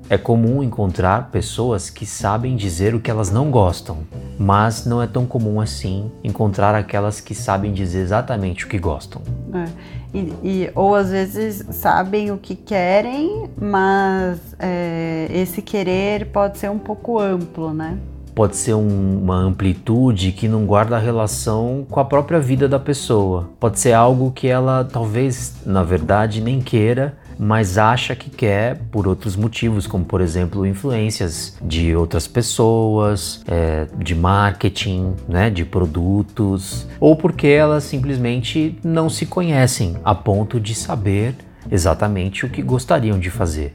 É 0.09 0.17
comum 0.17 0.61
encontrar 0.61 1.31
pessoas 1.31 1.89
que 1.89 2.05
sabem 2.05 2.55
dizer 2.55 2.93
o 2.93 2.99
que 2.99 3.09
elas 3.09 3.31
não 3.31 3.49
gostam, 3.49 4.03
mas 4.37 4.85
não 4.85 5.01
é 5.01 5.07
tão 5.07 5.25
comum 5.25 5.59
assim 5.59 6.11
encontrar 6.23 6.75
aquelas 6.75 7.19
que 7.19 7.33
sabem 7.33 7.73
dizer 7.73 8.01
exatamente 8.01 8.63
o 8.63 8.69
que 8.69 8.77
gostam. 8.77 9.21
É. 9.53 9.65
E, 10.13 10.33
e, 10.43 10.71
ou 10.73 10.95
às 10.95 11.11
vezes 11.11 11.65
sabem 11.71 12.31
o 12.31 12.37
que 12.37 12.55
querem, 12.55 13.49
mas 13.59 14.39
é, 14.59 15.27
esse 15.29 15.61
querer 15.61 16.27
pode 16.27 16.57
ser 16.57 16.69
um 16.69 16.79
pouco 16.79 17.19
amplo, 17.19 17.73
né? 17.73 17.97
Pode 18.33 18.55
ser 18.55 18.75
um, 18.75 19.19
uma 19.23 19.35
amplitude 19.35 20.31
que 20.31 20.47
não 20.47 20.65
guarda 20.65 20.97
relação 20.97 21.85
com 21.89 21.99
a 21.99 22.05
própria 22.05 22.39
vida 22.39 22.67
da 22.67 22.79
pessoa. 22.79 23.49
Pode 23.59 23.79
ser 23.79 23.93
algo 23.93 24.31
que 24.31 24.47
ela 24.47 24.83
talvez, 24.83 25.55
na 25.65 25.83
verdade, 25.83 26.39
nem 26.39 26.61
queira, 26.61 27.17
mas 27.39 27.77
acha 27.77 28.15
que 28.15 28.29
quer 28.29 28.77
por 28.91 29.07
outros 29.07 29.35
motivos, 29.35 29.87
como 29.87 30.05
por 30.05 30.21
exemplo 30.21 30.65
influências 30.65 31.57
de 31.61 31.95
outras 31.95 32.27
pessoas, 32.27 33.43
é, 33.47 33.87
de 33.97 34.15
marketing, 34.15 35.13
né, 35.27 35.49
de 35.49 35.65
produtos, 35.65 36.87
ou 36.99 37.15
porque 37.15 37.47
elas 37.47 37.83
simplesmente 37.83 38.77
não 38.83 39.09
se 39.09 39.25
conhecem 39.25 39.97
a 40.03 40.13
ponto 40.13 40.59
de 40.59 40.73
saber 40.73 41.35
exatamente 41.69 42.45
o 42.45 42.49
que 42.49 42.61
gostariam 42.61 43.19
de 43.19 43.29
fazer. 43.29 43.73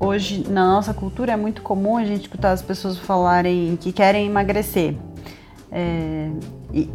Hoje, 0.00 0.44
na 0.48 0.66
nossa 0.66 0.94
cultura, 0.94 1.32
é 1.32 1.36
muito 1.36 1.62
comum 1.62 1.96
a 1.96 2.04
gente 2.04 2.22
escutar 2.22 2.52
as 2.52 2.62
pessoas 2.62 2.98
falarem 2.98 3.76
que 3.80 3.92
querem 3.92 4.26
emagrecer. 4.26 4.94
É, 5.70 6.30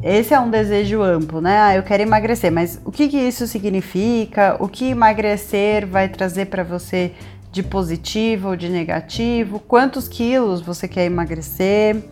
esse 0.01 0.33
é 0.33 0.39
um 0.39 0.49
desejo 0.49 1.01
amplo, 1.01 1.39
né? 1.39 1.61
Ah, 1.61 1.75
eu 1.75 1.83
quero 1.83 2.03
emagrecer, 2.03 2.51
mas 2.51 2.81
o 2.83 2.91
que, 2.91 3.07
que 3.07 3.17
isso 3.17 3.45
significa? 3.47 4.57
O 4.59 4.67
que 4.67 4.89
emagrecer 4.89 5.85
vai 5.85 6.09
trazer 6.09 6.45
para 6.45 6.63
você 6.63 7.11
de 7.51 7.61
positivo 7.61 8.49
ou 8.49 8.55
de 8.55 8.69
negativo? 8.69 9.59
Quantos 9.59 10.07
quilos 10.07 10.61
você 10.61 10.87
quer 10.87 11.05
emagrecer? 11.05 12.03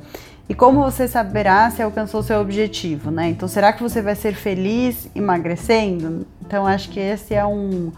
E 0.47 0.53
como 0.53 0.83
você 0.83 1.07
saberá 1.07 1.71
se 1.71 1.81
alcançou 1.81 2.21
seu 2.21 2.39
objetivo, 2.41 3.09
né? 3.09 3.29
Então, 3.29 3.47
será 3.47 3.71
que 3.71 3.81
você 3.81 4.01
vai 4.01 4.15
ser 4.15 4.33
feliz 4.33 5.09
emagrecendo? 5.15 6.27
Então, 6.45 6.67
acho 6.67 6.89
que 6.89 6.99
esse 6.99 7.33
é 7.33 7.45
um, 7.45 7.91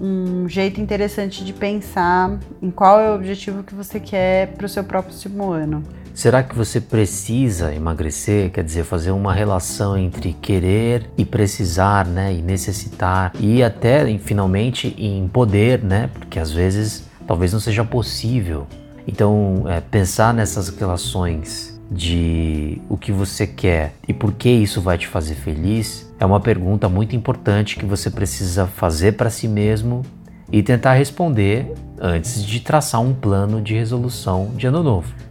um 0.00 0.48
jeito 0.48 0.80
interessante 0.80 1.44
de 1.44 1.52
pensar 1.52 2.38
em 2.62 2.70
qual 2.70 3.00
é 3.00 3.10
o 3.10 3.16
objetivo 3.16 3.64
que 3.64 3.74
você 3.74 3.98
quer 3.98 4.52
para 4.52 4.66
o 4.66 4.68
seu 4.68 4.84
próximo 4.84 5.50
ano. 5.50 5.82
Será 6.18 6.42
que 6.42 6.52
você 6.52 6.80
precisa 6.80 7.72
emagrecer? 7.72 8.50
Quer 8.50 8.64
dizer, 8.64 8.82
fazer 8.82 9.12
uma 9.12 9.32
relação 9.32 9.96
entre 9.96 10.32
querer 10.32 11.08
e 11.16 11.24
precisar, 11.24 12.04
né? 12.04 12.34
E 12.34 12.42
necessitar 12.42 13.30
e 13.38 13.62
até 13.62 14.18
finalmente 14.18 14.96
em 14.98 15.28
poder, 15.28 15.80
né? 15.80 16.10
Porque 16.12 16.40
às 16.40 16.50
vezes 16.50 17.08
talvez 17.24 17.52
não 17.52 17.60
seja 17.60 17.84
possível. 17.84 18.66
Então, 19.06 19.62
é, 19.68 19.80
pensar 19.80 20.34
nessas 20.34 20.70
relações 20.70 21.80
de 21.88 22.82
o 22.88 22.96
que 22.96 23.12
você 23.12 23.46
quer 23.46 23.94
e 24.08 24.12
por 24.12 24.32
que 24.32 24.48
isso 24.48 24.80
vai 24.80 24.98
te 24.98 25.06
fazer 25.06 25.36
feliz 25.36 26.12
é 26.18 26.26
uma 26.26 26.40
pergunta 26.40 26.88
muito 26.88 27.14
importante 27.14 27.76
que 27.76 27.86
você 27.86 28.10
precisa 28.10 28.66
fazer 28.66 29.12
para 29.12 29.30
si 29.30 29.46
mesmo 29.46 30.02
e 30.50 30.64
tentar 30.64 30.94
responder 30.94 31.72
antes 31.96 32.44
de 32.44 32.58
traçar 32.58 33.00
um 33.00 33.14
plano 33.14 33.62
de 33.62 33.74
resolução 33.74 34.50
de 34.56 34.66
ano 34.66 34.82
novo. 34.82 35.27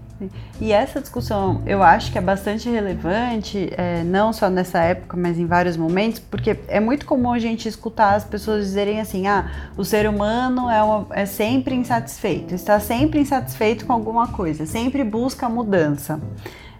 E 0.59 0.71
essa 0.71 0.99
discussão 0.99 1.61
eu 1.65 1.83
acho 1.83 2.11
que 2.11 2.17
é 2.17 2.21
bastante 2.21 2.69
relevante, 2.69 3.69
é, 3.77 4.03
não 4.03 4.33
só 4.33 4.49
nessa 4.49 4.79
época, 4.79 5.15
mas 5.15 5.37
em 5.37 5.45
vários 5.45 5.77
momentos, 5.77 6.19
porque 6.19 6.57
é 6.67 6.79
muito 6.79 7.05
comum 7.05 7.31
a 7.33 7.39
gente 7.39 7.67
escutar 7.67 8.15
as 8.15 8.23
pessoas 8.23 8.65
dizerem 8.65 8.99
assim: 8.99 9.27
ah, 9.27 9.49
o 9.77 9.83
ser 9.83 10.09
humano 10.09 10.69
é, 10.69 10.81
uma, 10.81 11.07
é 11.11 11.25
sempre 11.25 11.75
insatisfeito, 11.75 12.55
está 12.55 12.79
sempre 12.79 13.19
insatisfeito 13.19 13.85
com 13.85 13.93
alguma 13.93 14.27
coisa, 14.27 14.65
sempre 14.65 15.03
busca 15.03 15.47
mudança. 15.47 16.19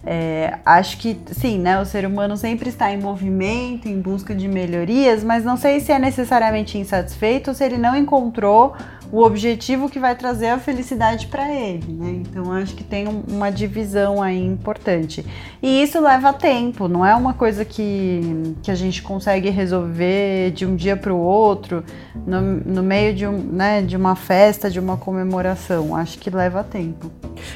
É, 0.10 0.60
acho 0.66 0.98
que 1.00 1.20
sim, 1.34 1.60
né? 1.60 1.82
O 1.82 1.86
ser 1.86 2.06
humano 2.06 2.38
sempre 2.38 2.70
está 2.70 2.90
em 2.94 2.98
movimento, 2.98 3.90
em 3.90 4.00
busca 4.00 4.34
de 4.34 4.48
melhorias, 4.48 5.22
mas 5.22 5.44
não 5.44 5.58
sei 5.58 5.82
se 5.82 5.92
é 5.92 6.00
necessariamente 6.00 6.78
insatisfeito 6.78 7.50
ou 7.50 7.54
se 7.54 7.66
ele 7.66 7.78
não 7.78 7.94
encontrou 7.94 8.74
o 9.12 9.24
objetivo 9.24 9.90
que 9.90 10.00
vai 10.00 10.16
trazer 10.16 10.48
a 10.48 10.60
felicidade 10.60 11.28
para 11.28 11.54
ele, 11.54 11.94
né? 11.94 12.22
Então 12.22 12.52
acho 12.52 12.76
que 12.76 12.84
tem 12.84 13.08
uma 13.08 13.50
divisão 13.50 14.22
aí 14.22 14.44
importante. 14.44 15.26
E 15.62 15.82
isso 15.82 16.00
leva 16.02 16.34
tempo, 16.34 16.88
não 16.88 17.06
é 17.06 17.16
uma 17.16 17.34
coisa 17.34 17.64
que, 17.64 18.56
que 18.62 18.70
a 18.70 18.76
gente 18.76 19.02
consegue 19.02 19.50
resolver 19.50 20.52
de 20.52 20.66
um 20.66 20.76
dia 20.76 20.98
para 20.98 21.14
o 21.14 21.20
outro, 21.20 21.84
no, 22.26 22.42
no 22.42 22.84
meio 22.84 23.14
de, 23.14 23.26
um, 23.26 23.38
né, 23.38 23.82
de 23.82 23.96
uma 23.96 24.16
festa, 24.16 24.70
de 24.70 24.80
uma 24.80 24.98
comemoração. 24.98 25.96
Acho 25.96 26.20
que 26.20 26.30
leva 26.30 26.64
tempo. 26.64 27.12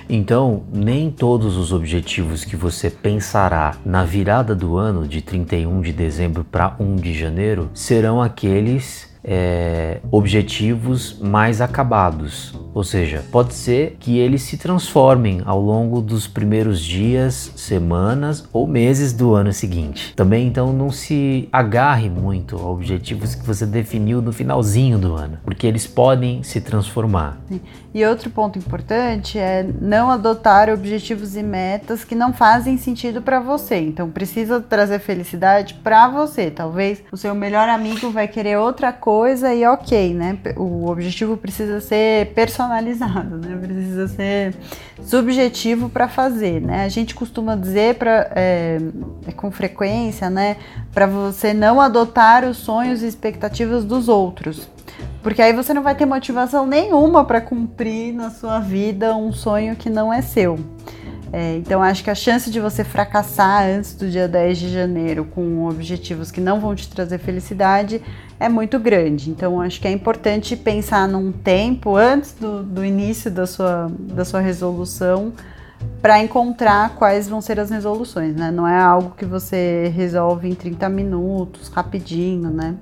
Então, 0.10 0.64
nem 0.74 1.12
todos 1.12 1.58
os 1.58 1.74
objetivos 1.74 2.46
que 2.46 2.56
você 2.56 2.90
pensará 2.90 3.76
na 3.86 4.06
virada 4.06 4.56
do 4.56 4.78
ano 4.78 5.08
de 5.08 5.22
31 5.22 5.82
de 5.82 5.92
dezembro 5.92 6.44
para 6.44 6.76
1 6.80 6.96
de 6.96 7.14
janeiro 7.14 7.70
serão 7.74 8.22
aqueles 8.22 9.11
é, 9.24 10.00
objetivos 10.12 11.18
mais 11.20 11.62
acabados. 11.62 12.54
Ou 12.74 12.84
seja, 12.84 13.24
pode 13.32 13.54
ser 13.54 13.98
que 14.00 14.18
eles 14.18 14.44
se 14.44 14.58
transformem 14.58 15.42
ao 15.46 15.60
longo 15.60 16.02
dos 16.02 16.26
primeiros 16.26 16.80
dias, 16.80 17.52
semanas 17.56 18.48
ou 18.54 18.66
meses 18.66 19.12
do 19.12 19.34
ano 19.34 19.52
seguinte. 19.52 20.14
Também 20.16 20.48
então 20.48 20.72
não 20.72 20.90
se 20.90 21.50
agarre 21.52 22.10
muito 22.10 22.56
a 22.58 22.70
objetivos 22.70 23.36
que 23.36 23.46
você 23.46 23.66
definiu 23.66 24.22
no 24.22 24.32
finalzinho 24.32 24.98
do 24.98 25.14
ano, 25.16 25.38
porque 25.44 25.68
eles 25.68 25.86
podem 25.86 26.44
se 26.44 26.62
transformar. 26.62 27.38
E 27.94 28.06
outro 28.06 28.30
ponto 28.30 28.58
importante 28.58 29.38
é 29.38 29.68
não 29.82 30.10
adotar 30.10 30.70
objetivos 30.70 31.36
e 31.36 31.44
metas 31.44 32.06
que 32.06 32.16
não 32.16 32.32
fazem 32.32 32.78
sentido 32.78 33.22
para 33.22 33.42
você. 33.42 33.80
Então 33.80 34.10
precisa 34.10 34.62
trazer 34.62 35.00
felicidade 35.00 35.74
para 35.74 36.08
você. 36.08 36.50
Talvez 36.50 37.04
o 37.12 37.18
seu 37.18 37.36
melhor 37.36 37.68
amigo 37.68 38.10
vai 38.12 38.30
querer 38.30 38.58
outra 38.58 38.94
coisa 38.94 39.11
e 39.56 39.66
ok, 39.66 40.14
né? 40.14 40.38
O 40.56 40.90
objetivo 40.90 41.38
precisa 41.38 41.80
ser 41.80 42.34
personalizado, 42.34 43.38
né? 43.38 43.58
Precisa 43.62 44.08
ser 44.08 44.56
subjetivo 45.04 45.90
para 45.90 46.08
fazer, 46.08 46.62
né? 46.62 46.84
A 46.84 46.90
gente 46.90 47.16
costuma 47.16 47.56
dizer 47.56 47.96
para 47.96 48.32
é, 48.36 48.78
é, 49.28 49.32
com 49.32 49.52
frequência, 49.52 50.30
né? 50.30 50.58
Para 50.94 51.08
você 51.08 51.54
não 51.54 51.80
adotar 51.80 52.46
os 52.46 52.58
sonhos 52.58 53.02
e 53.04 53.08
expectativas 53.08 53.84
dos 53.84 54.08
outros. 54.08 54.70
Porque 55.22 55.42
aí 55.42 55.54
você 55.54 55.74
não 55.74 55.84
vai 55.84 55.96
ter 55.96 56.06
motivação 56.06 56.66
nenhuma 56.66 57.24
para 57.24 57.42
cumprir 57.42 58.14
na 58.14 58.30
sua 58.30 58.60
vida 58.60 59.16
um 59.16 59.32
sonho 59.32 59.76
que 59.76 59.90
não 59.90 60.12
é 60.12 60.22
seu. 60.22 60.60
É, 61.34 61.56
então 61.56 61.82
acho 61.82 62.04
que 62.04 62.10
a 62.10 62.16
chance 62.16 62.52
de 62.52 62.60
você 62.60 62.84
fracassar 62.84 63.64
antes 63.64 63.94
do 63.94 64.10
dia 64.10 64.28
10 64.28 64.58
de 64.58 64.70
janeiro 64.70 65.24
com 65.24 65.66
objetivos 65.66 66.30
que 66.30 66.42
não 66.42 66.60
vão 66.60 66.76
te 66.76 66.90
trazer 66.90 67.20
felicidade 67.20 68.02
é 68.38 68.50
muito 68.50 68.78
grande. 68.78 69.30
Então 69.30 69.62
acho 69.62 69.80
que 69.80 69.88
é 69.88 69.92
importante 69.92 70.58
pensar 70.58 71.08
num 71.08 71.32
tempo 71.32 71.96
antes 71.96 72.34
do, 72.34 72.62
do 72.64 72.84
início 72.84 73.32
da 73.32 73.48
sua, 73.48 73.90
da 73.98 74.26
sua 74.26 74.42
resolução 74.42 75.32
para 76.02 76.20
encontrar 76.20 76.96
quais 76.96 77.30
vão 77.30 77.40
ser 77.40 77.60
as 77.60 77.70
resoluções, 77.70 78.36
né? 78.36 78.52
Não 78.52 78.68
é 78.68 78.80
algo 78.80 79.14
que 79.16 79.26
você 79.26 79.92
resolve 79.96 80.50
em 80.50 80.54
30 80.54 80.90
minutos, 80.90 81.70
rapidinho, 81.70 82.50
né? 82.50 82.76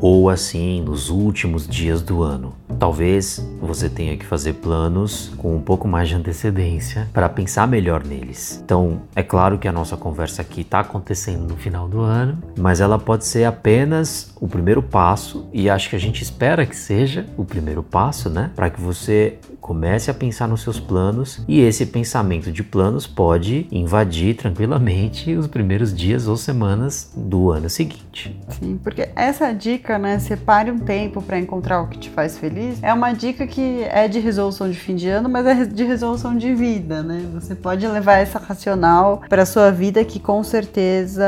Ou 0.00 0.28
assim 0.28 0.82
nos 0.82 1.10
últimos 1.10 1.66
dias 1.66 2.02
do 2.02 2.22
ano. 2.22 2.54
Talvez 2.78 3.44
você 3.60 3.88
tenha 3.88 4.16
que 4.16 4.26
fazer 4.26 4.54
planos 4.54 5.32
com 5.36 5.54
um 5.54 5.60
pouco 5.60 5.86
mais 5.86 6.08
de 6.08 6.14
antecedência 6.14 7.08
para 7.12 7.28
pensar 7.28 7.66
melhor 7.66 8.04
neles. 8.04 8.60
Então, 8.64 9.02
é 9.14 9.22
claro 9.22 9.58
que 9.58 9.68
a 9.68 9.72
nossa 9.72 9.96
conversa 9.96 10.42
aqui 10.42 10.62
está 10.62 10.80
acontecendo 10.80 11.46
no 11.48 11.56
final 11.56 11.88
do 11.88 12.00
ano, 12.00 12.38
mas 12.58 12.80
ela 12.80 12.98
pode 12.98 13.24
ser 13.24 13.44
apenas 13.44 14.34
o 14.40 14.48
primeiro 14.48 14.82
passo 14.82 15.46
e 15.52 15.70
acho 15.70 15.88
que 15.88 15.96
a 15.96 16.00
gente 16.00 16.22
espera 16.22 16.66
que 16.66 16.76
seja 16.76 17.26
o 17.36 17.44
primeiro 17.44 17.82
passo, 17.82 18.28
né? 18.28 18.50
Para 18.54 18.70
que 18.70 18.80
você 18.80 19.38
comece 19.64 20.10
a 20.10 20.14
pensar 20.14 20.46
nos 20.46 20.60
seus 20.60 20.78
planos 20.78 21.40
e 21.48 21.60
esse 21.60 21.86
pensamento 21.86 22.52
de 22.52 22.62
planos 22.62 23.06
pode 23.06 23.66
invadir 23.72 24.36
tranquilamente 24.36 25.34
os 25.34 25.46
primeiros 25.46 25.96
dias 25.96 26.28
ou 26.28 26.36
semanas 26.36 27.10
do 27.16 27.50
ano 27.50 27.70
seguinte. 27.70 28.38
Sim, 28.50 28.78
porque 28.82 29.08
essa 29.16 29.52
dica, 29.52 29.83
né, 29.98 30.18
separe 30.18 30.70
um 30.70 30.78
tempo 30.78 31.20
para 31.20 31.38
encontrar 31.38 31.82
o 31.82 31.88
que 31.88 31.98
te 31.98 32.10
faz 32.10 32.38
feliz, 32.38 32.82
é 32.82 32.92
uma 32.92 33.12
dica 33.12 33.46
que 33.46 33.84
é 33.84 34.08
de 34.08 34.18
resolução 34.18 34.70
de 34.70 34.78
fim 34.78 34.96
de 34.96 35.08
ano, 35.08 35.28
mas 35.28 35.46
é 35.46 35.64
de 35.64 35.84
resolução 35.84 36.36
de 36.36 36.54
vida, 36.54 37.02
né? 37.02 37.26
Você 37.34 37.54
pode 37.54 37.86
levar 37.86 38.14
essa 38.14 38.38
racional 38.38 39.22
para 39.28 39.44
sua 39.44 39.70
vida 39.70 40.04
que 40.04 40.18
com 40.18 40.42
certeza 40.42 41.24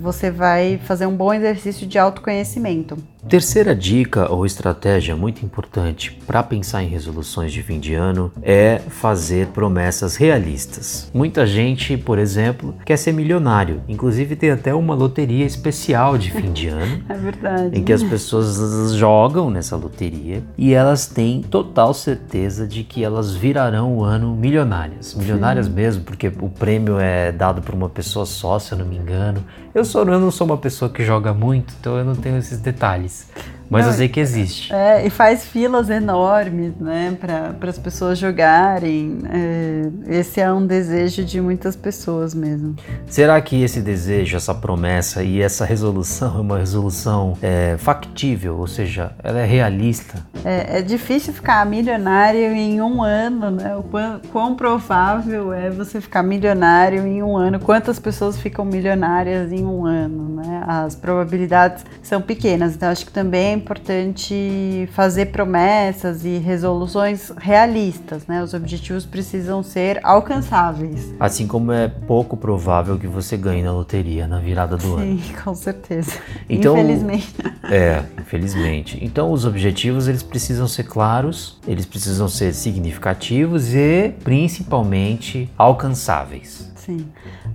você 0.00 0.30
vai 0.30 0.78
fazer 0.84 1.06
um 1.06 1.16
bom 1.16 1.32
exercício 1.32 1.86
de 1.86 1.98
autoconhecimento. 1.98 2.96
Terceira 3.28 3.74
dica 3.74 4.32
ou 4.32 4.46
estratégia 4.46 5.14
muito 5.14 5.44
importante 5.44 6.18
para 6.26 6.42
pensar 6.42 6.82
em 6.82 6.88
resoluções 6.88 7.52
de 7.52 7.62
fim 7.62 7.78
de 7.78 7.94
ano 7.94 8.32
é 8.42 8.80
fazer 8.88 9.48
promessas 9.48 10.16
realistas. 10.16 11.10
Muita 11.12 11.46
gente, 11.46 11.96
por 11.96 12.18
exemplo, 12.18 12.74
quer 12.84 12.96
ser 12.96 13.12
milionário. 13.12 13.82
Inclusive 13.88 14.36
tem 14.36 14.50
até 14.50 14.74
uma 14.74 14.94
loteria 14.94 15.44
especial 15.44 16.16
de 16.16 16.30
fim 16.30 16.52
de 16.52 16.68
ano. 16.68 17.02
é 17.08 17.14
verdade. 17.14 17.78
Em 17.78 17.84
que 17.84 17.92
as 17.92 18.02
pessoas 18.02 18.94
jogam 18.94 19.50
nessa 19.50 19.76
loteria 19.76 20.42
e 20.56 20.72
elas 20.72 21.06
têm 21.06 21.42
total 21.42 21.92
certeza 21.92 22.66
de 22.66 22.82
que 22.82 23.04
elas 23.04 23.34
virarão 23.34 23.98
o 23.98 24.04
ano 24.04 24.34
milionárias. 24.34 25.14
Milionárias 25.14 25.66
Sim. 25.66 25.72
mesmo, 25.72 26.04
porque 26.04 26.28
o 26.28 26.48
prêmio 26.48 26.98
é 26.98 27.30
dado 27.30 27.60
por 27.60 27.74
uma 27.74 27.88
pessoa 27.88 28.24
só, 28.24 28.58
se 28.58 28.72
eu 28.72 28.78
não 28.78 28.86
me 28.86 28.96
engano. 28.96 29.44
Eu, 29.74 29.84
sou, 29.84 30.04
eu 30.04 30.18
não 30.18 30.30
sou 30.30 30.46
uma 30.46 30.56
pessoa 30.56 30.90
que 30.90 31.04
joga 31.04 31.32
muito, 31.32 31.74
então 31.78 31.96
eu 31.96 32.04
não 32.04 32.16
tenho 32.16 32.36
esses 32.38 32.58
detalhes. 32.58 33.09
nice. 33.10 33.59
Mas 33.70 33.84
Não, 33.84 33.92
eu 33.92 33.96
sei 33.98 34.08
que 34.08 34.18
existe. 34.18 34.74
É, 34.74 35.06
e 35.06 35.08
faz 35.08 35.44
filas 35.44 35.88
enormes, 35.88 36.74
né, 36.80 37.16
para 37.20 37.70
as 37.70 37.78
pessoas 37.78 38.18
jogarem. 38.18 39.18
É, 39.30 40.18
esse 40.18 40.40
é 40.40 40.52
um 40.52 40.66
desejo 40.66 41.24
de 41.24 41.40
muitas 41.40 41.76
pessoas 41.76 42.34
mesmo. 42.34 42.74
Será 43.06 43.40
que 43.40 43.62
esse 43.62 43.80
desejo, 43.80 44.36
essa 44.36 44.52
promessa 44.52 45.22
e 45.22 45.40
essa 45.40 45.64
resolução 45.64 46.34
é 46.38 46.40
uma 46.40 46.58
resolução 46.58 47.38
é, 47.40 47.76
factível, 47.78 48.58
ou 48.58 48.66
seja, 48.66 49.12
ela 49.22 49.38
é 49.38 49.46
realista? 49.46 50.26
É, 50.44 50.78
é, 50.78 50.82
difícil 50.82 51.32
ficar 51.32 51.64
milionário 51.64 52.52
em 52.52 52.82
um 52.82 53.04
ano, 53.04 53.52
né? 53.52 53.76
O 53.76 53.84
quão, 53.84 54.20
quão 54.32 54.54
provável 54.56 55.52
é 55.52 55.70
você 55.70 56.00
ficar 56.00 56.24
milionário 56.24 57.06
em 57.06 57.22
um 57.22 57.36
ano? 57.36 57.60
Quantas 57.60 58.00
pessoas 58.00 58.36
ficam 58.36 58.64
milionárias 58.64 59.52
em 59.52 59.64
um 59.64 59.86
ano, 59.86 60.42
né? 60.42 60.64
As 60.66 60.96
probabilidades 60.96 61.84
são 62.02 62.20
pequenas, 62.20 62.74
então 62.74 62.88
acho 62.88 63.06
que 63.06 63.12
também 63.12 63.59
importante 63.60 64.88
fazer 64.92 65.26
promessas 65.26 66.24
e 66.24 66.38
resoluções 66.38 67.30
realistas, 67.36 68.26
né? 68.26 68.42
Os 68.42 68.54
objetivos 68.54 69.04
precisam 69.04 69.62
ser 69.62 70.00
alcançáveis. 70.02 71.14
Assim 71.20 71.46
como 71.46 71.70
é 71.72 71.88
pouco 71.88 72.36
provável 72.36 72.98
que 72.98 73.06
você 73.06 73.36
ganhe 73.36 73.62
na 73.62 73.72
loteria 73.72 74.26
na 74.26 74.40
virada 74.40 74.76
do 74.76 74.82
Sim, 74.82 74.94
ano. 74.94 75.20
Sim, 75.20 75.34
com 75.44 75.54
certeza. 75.54 76.12
Então, 76.48 76.76
infelizmente. 76.76 77.34
É, 77.70 78.02
infelizmente. 78.18 78.98
Então 79.02 79.30
os 79.30 79.44
objetivos 79.44 80.08
eles 80.08 80.22
precisam 80.22 80.66
ser 80.66 80.84
claros, 80.84 81.60
eles 81.66 81.86
precisam 81.86 82.28
ser 82.28 82.54
significativos 82.54 83.74
e 83.74 84.14
principalmente 84.24 85.48
alcançáveis. 85.56 86.70
Sim. 86.74 87.06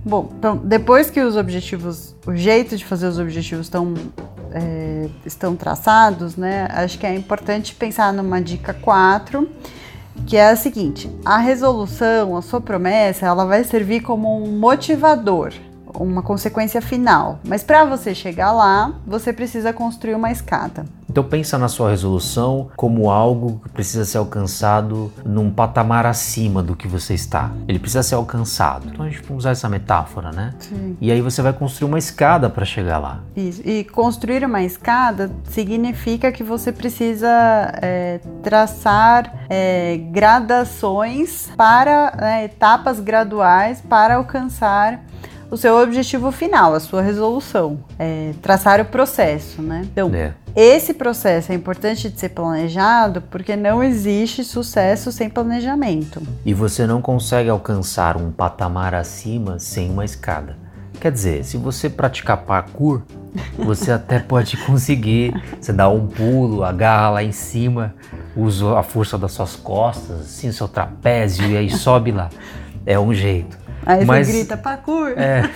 Bom, 0.04 0.30
então 0.38 0.56
depois 0.56 1.10
que 1.10 1.20
os 1.20 1.36
objetivos, 1.36 2.14
o 2.26 2.34
jeito 2.34 2.76
de 2.76 2.84
fazer 2.84 3.08
os 3.08 3.18
objetivos 3.18 3.66
estão 3.66 3.92
é, 4.56 5.08
estão 5.26 5.54
traçados, 5.54 6.34
né, 6.36 6.66
acho 6.70 6.98
que 6.98 7.06
é 7.06 7.14
importante 7.14 7.74
pensar 7.74 8.12
numa 8.12 8.40
dica 8.40 8.72
4, 8.72 9.48
que 10.26 10.36
é 10.36 10.48
a 10.48 10.56
seguinte: 10.56 11.10
a 11.24 11.36
resolução, 11.36 12.36
a 12.36 12.42
sua 12.42 12.60
promessa, 12.60 13.26
ela 13.26 13.44
vai 13.44 13.62
servir 13.64 14.00
como 14.00 14.42
um 14.42 14.58
motivador, 14.58 15.52
uma 15.98 16.22
consequência 16.22 16.80
final. 16.80 17.38
Mas 17.44 17.62
para 17.62 17.84
você 17.84 18.14
chegar 18.14 18.52
lá, 18.52 18.94
você 19.06 19.32
precisa 19.32 19.72
construir 19.72 20.14
uma 20.14 20.30
escada. 20.30 20.84
Então 21.16 21.24
pensa 21.24 21.56
na 21.56 21.66
sua 21.66 21.88
resolução 21.88 22.68
como 22.76 23.10
algo 23.10 23.58
que 23.64 23.70
precisa 23.70 24.04
ser 24.04 24.18
alcançado 24.18 25.10
num 25.24 25.50
patamar 25.50 26.04
acima 26.04 26.62
do 26.62 26.76
que 26.76 26.86
você 26.86 27.14
está. 27.14 27.52
Ele 27.66 27.78
precisa 27.78 28.02
ser 28.02 28.16
alcançado. 28.16 28.88
Então 28.92 29.06
a 29.06 29.08
gente 29.08 29.22
pode 29.22 29.38
usar 29.38 29.52
essa 29.52 29.66
metáfora, 29.66 30.30
né? 30.30 30.52
Sim. 30.58 30.94
E 31.00 31.10
aí 31.10 31.22
você 31.22 31.40
vai 31.40 31.54
construir 31.54 31.88
uma 31.88 31.98
escada 31.98 32.50
para 32.50 32.66
chegar 32.66 32.98
lá. 32.98 33.20
Isso. 33.34 33.62
E 33.64 33.84
construir 33.84 34.44
uma 34.44 34.62
escada 34.62 35.30
significa 35.44 36.30
que 36.30 36.44
você 36.44 36.70
precisa 36.70 37.28
é, 37.80 38.20
traçar 38.42 39.46
é, 39.48 39.96
gradações 40.10 41.48
para 41.56 42.12
é, 42.20 42.44
etapas 42.44 43.00
graduais 43.00 43.80
para 43.80 44.16
alcançar 44.16 45.00
o 45.50 45.56
seu 45.56 45.76
objetivo 45.76 46.30
final, 46.32 46.74
a 46.74 46.80
sua 46.80 47.02
resolução, 47.02 47.78
é, 47.98 48.32
traçar 48.42 48.80
o 48.80 48.84
processo, 48.84 49.62
né? 49.62 49.82
Então, 49.84 50.12
é. 50.14 50.34
esse 50.54 50.94
processo 50.94 51.52
é 51.52 51.54
importante 51.54 52.10
de 52.10 52.18
ser 52.18 52.30
planejado 52.30 53.22
porque 53.22 53.54
não 53.54 53.82
existe 53.82 54.42
sucesso 54.42 55.12
sem 55.12 55.30
planejamento. 55.30 56.22
E 56.44 56.52
você 56.52 56.86
não 56.86 57.00
consegue 57.00 57.48
alcançar 57.48 58.16
um 58.16 58.30
patamar 58.30 58.94
acima 58.94 59.58
sem 59.58 59.90
uma 59.90 60.04
escada. 60.04 60.56
Quer 61.00 61.12
dizer, 61.12 61.44
se 61.44 61.56
você 61.56 61.90
praticar 61.90 62.38
parkour, 62.38 63.02
você 63.58 63.92
até 63.92 64.18
pode 64.18 64.56
conseguir. 64.56 65.34
Você 65.60 65.72
dá 65.72 65.88
um 65.88 66.06
pulo, 66.06 66.64
agarra 66.64 67.10
lá 67.10 67.22
em 67.22 67.32
cima, 67.32 67.94
usa 68.34 68.78
a 68.78 68.82
força 68.82 69.18
das 69.18 69.32
suas 69.32 69.54
costas, 69.54 70.20
assim, 70.20 70.50
seu 70.50 70.66
trapézio, 70.66 71.46
e 71.46 71.56
aí 71.56 71.70
sobe 71.70 72.12
lá. 72.12 72.30
É 72.84 72.98
um 72.98 73.12
jeito. 73.12 73.65
Aí 73.86 74.04
mas, 74.04 74.26
você 74.26 74.32
grita, 74.32 74.56
parkour. 74.56 75.10
É, 75.16 75.48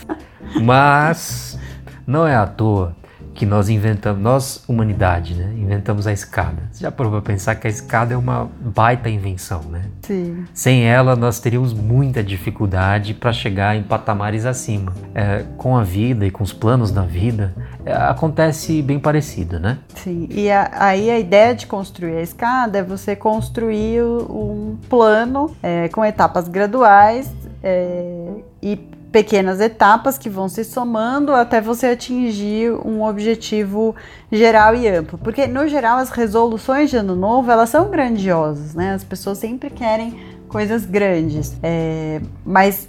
mas 0.63 1.59
não 2.07 2.27
é 2.27 2.37
à 2.37 2.47
toa 2.47 2.95
que 3.35 3.47
nós 3.47 3.71
inventamos, 3.71 4.23
nós, 4.23 4.65
humanidade, 4.69 5.35
né? 5.35 5.55
Inventamos 5.57 6.07
a 6.07 6.13
escada. 6.13 6.63
Você 6.71 6.83
já 6.83 6.93
parou 6.93 7.11
para 7.11 7.23
pensar 7.23 7.55
que 7.55 7.67
a 7.67 7.71
escada 7.71 8.13
é 8.13 8.17
uma 8.17 8.51
baita 8.61 9.09
invenção, 9.09 9.63
né? 9.63 9.85
Sim. 10.03 10.45
Sem 10.53 10.85
ela, 10.85 11.17
nós 11.17 11.41
teríamos 11.41 11.73
muita 11.73 12.23
dificuldade 12.23 13.15
para 13.15 13.33
chegar 13.33 13.75
em 13.75 13.83
patamares 13.83 14.45
acima. 14.45 14.93
É, 15.15 15.45
com 15.57 15.77
a 15.77 15.83
vida 15.83 16.27
e 16.27 16.31
com 16.31 16.45
os 16.45 16.53
planos 16.53 16.91
da 16.91 17.01
vida, 17.01 17.55
é, 17.85 17.95
acontece 17.95 18.83
bem 18.83 18.99
parecido, 18.99 19.59
né? 19.59 19.79
Sim, 19.95 20.29
e 20.31 20.51
a, 20.51 20.71
aí 20.75 21.11
a 21.11 21.19
ideia 21.19 21.55
de 21.55 21.67
construir 21.67 22.17
a 22.17 22.23
escada 22.23 22.79
é 22.79 22.83
você 22.83 23.17
construir 23.17 24.03
um 24.03 24.77
plano 24.89 25.57
é, 25.63 25.89
com 25.89 26.05
etapas 26.05 26.47
graduais 26.47 27.33
é, 27.63 28.27
e 28.63 28.77
pequenas 29.11 29.61
etapas 29.61 30.17
que 30.17 30.31
vão 30.31 30.49
se 30.49 30.65
somando 30.65 31.33
até 31.35 31.61
você 31.61 31.89
atingir 31.89 32.73
um 32.87 33.03
objetivo 33.03 33.95
geral 34.31 34.75
e 34.75 34.89
amplo. 34.89 35.19
Porque 35.19 35.47
no 35.47 35.67
geral 35.67 35.99
as 35.99 36.11
resoluções 36.11 36.91
de 36.91 36.97
ano 36.97 37.17
novo 37.17 37.51
elas 37.51 37.71
são 37.71 37.91
grandiosas, 37.91 38.75
né? 38.75 38.95
As 38.95 39.05
pessoas 39.05 39.39
sempre 39.39 39.71
querem 39.71 40.19
coisas 40.49 40.85
grandes, 40.85 41.57
é, 41.63 42.21
mas 42.45 42.89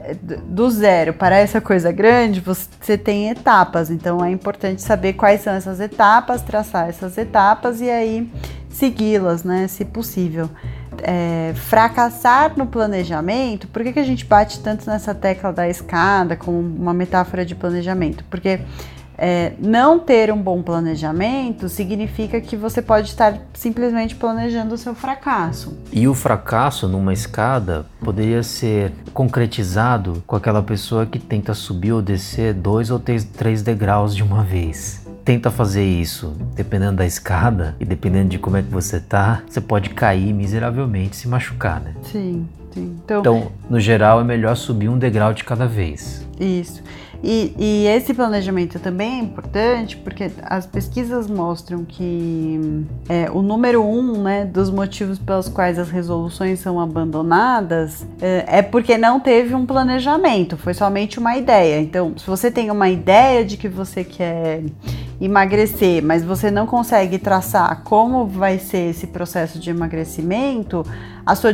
é, 0.00 0.14
do 0.14 0.70
zero 0.70 1.12
para 1.14 1.36
essa 1.36 1.60
coisa 1.60 1.90
grande, 1.90 2.40
você 2.40 2.98
tem 2.98 3.30
etapas. 3.30 3.90
Então 3.90 4.22
é 4.24 4.30
importante 4.30 4.82
saber 4.82 5.14
quais 5.14 5.40
são 5.40 5.54
essas 5.54 5.80
etapas, 5.80 6.42
traçar 6.42 6.88
essas 6.88 7.16
etapas 7.16 7.80
e 7.80 7.90
aí 7.90 8.30
segui-las, 8.68 9.44
né, 9.44 9.68
se 9.68 9.84
possível 9.84 10.48
é, 11.02 11.52
fracassar 11.54 12.52
no 12.56 12.66
planejamento, 12.66 13.68
por 13.68 13.82
que, 13.82 13.92
que 13.92 14.00
a 14.00 14.04
gente 14.04 14.24
bate 14.24 14.60
tanto 14.60 14.88
nessa 14.88 15.14
tecla 15.14 15.52
da 15.52 15.68
escada 15.68 16.36
como 16.36 16.58
uma 16.58 16.92
metáfora 16.94 17.44
de 17.44 17.54
planejamento? 17.54 18.24
Porque 18.30 18.60
é, 19.16 19.52
não 19.58 19.98
ter 19.98 20.32
um 20.32 20.40
bom 20.40 20.62
planejamento 20.62 21.68
significa 21.68 22.40
que 22.40 22.56
você 22.56 22.80
pode 22.82 23.08
estar 23.08 23.38
simplesmente 23.54 24.14
planejando 24.14 24.74
o 24.74 24.78
seu 24.78 24.94
fracasso. 24.94 25.78
E 25.92 26.08
o 26.08 26.14
fracasso 26.14 26.88
numa 26.88 27.12
escada 27.12 27.86
poderia 28.00 28.42
ser 28.42 28.92
concretizado 29.12 30.22
com 30.26 30.34
aquela 30.34 30.62
pessoa 30.62 31.06
que 31.06 31.18
tenta 31.18 31.54
subir 31.54 31.92
ou 31.92 32.02
descer 32.02 32.54
dois 32.54 32.90
ou 32.90 32.98
três 32.98 33.62
degraus 33.62 34.14
de 34.16 34.22
uma 34.22 34.42
vez 34.42 35.01
tenta 35.24 35.50
fazer 35.50 35.84
isso, 35.84 36.36
dependendo 36.54 36.96
da 36.96 37.06
escada 37.06 37.76
e 37.78 37.84
dependendo 37.84 38.30
de 38.30 38.38
como 38.38 38.56
é 38.56 38.62
que 38.62 38.70
você 38.70 39.00
tá, 39.00 39.42
você 39.48 39.60
pode 39.60 39.90
cair 39.90 40.32
miseravelmente, 40.32 41.16
se 41.16 41.28
machucar, 41.28 41.80
né? 41.80 41.94
Sim, 42.02 42.46
sim. 42.72 42.96
Então, 43.04 43.20
então 43.20 43.52
no 43.68 43.80
geral, 43.80 44.20
é 44.20 44.24
melhor 44.24 44.56
subir 44.56 44.88
um 44.88 44.98
degrau 44.98 45.32
de 45.32 45.44
cada 45.44 45.66
vez. 45.66 46.26
Isso. 46.38 46.82
E, 47.24 47.54
e, 47.56 47.86
esse 47.86 48.12
planejamento 48.12 48.80
também 48.80 49.20
é 49.20 49.22
importante 49.22 49.96
porque 49.96 50.28
as 50.42 50.66
pesquisas 50.66 51.28
mostram 51.30 51.84
que 51.84 52.84
é, 53.08 53.30
o 53.30 53.40
número 53.42 53.84
um 53.84 54.20
né, 54.22 54.44
dos 54.44 54.70
motivos 54.70 55.20
pelos 55.20 55.48
quais 55.48 55.78
as 55.78 55.88
resoluções 55.88 56.58
são 56.58 56.80
abandonadas 56.80 58.04
é, 58.20 58.58
é, 58.58 58.62
porque 58.62 58.98
não 58.98 59.20
teve 59.20 59.54
um 59.54 59.64
planejamento, 59.64 60.56
foi 60.56 60.74
somente 60.74 61.20
uma 61.20 61.36
ideia. 61.36 61.80
Então, 61.80 62.12
se 62.18 62.26
você 62.26 62.50
tem 62.50 62.72
uma 62.72 62.88
ideia 62.88 63.44
de 63.44 63.56
que 63.56 63.68
você 63.68 64.02
quer 64.02 64.64
emagrecer, 65.20 66.02
mas 66.02 66.24
você 66.24 66.50
não 66.50 66.66
consegue 66.66 67.18
traçar 67.18 67.82
como 67.84 68.26
vai 68.26 68.58
ser 68.58 68.90
esse 68.90 69.06
processo 69.06 69.58
de 69.58 69.70
emagrecimento, 69.70 70.84
a 71.24 71.36
sua, 71.36 71.50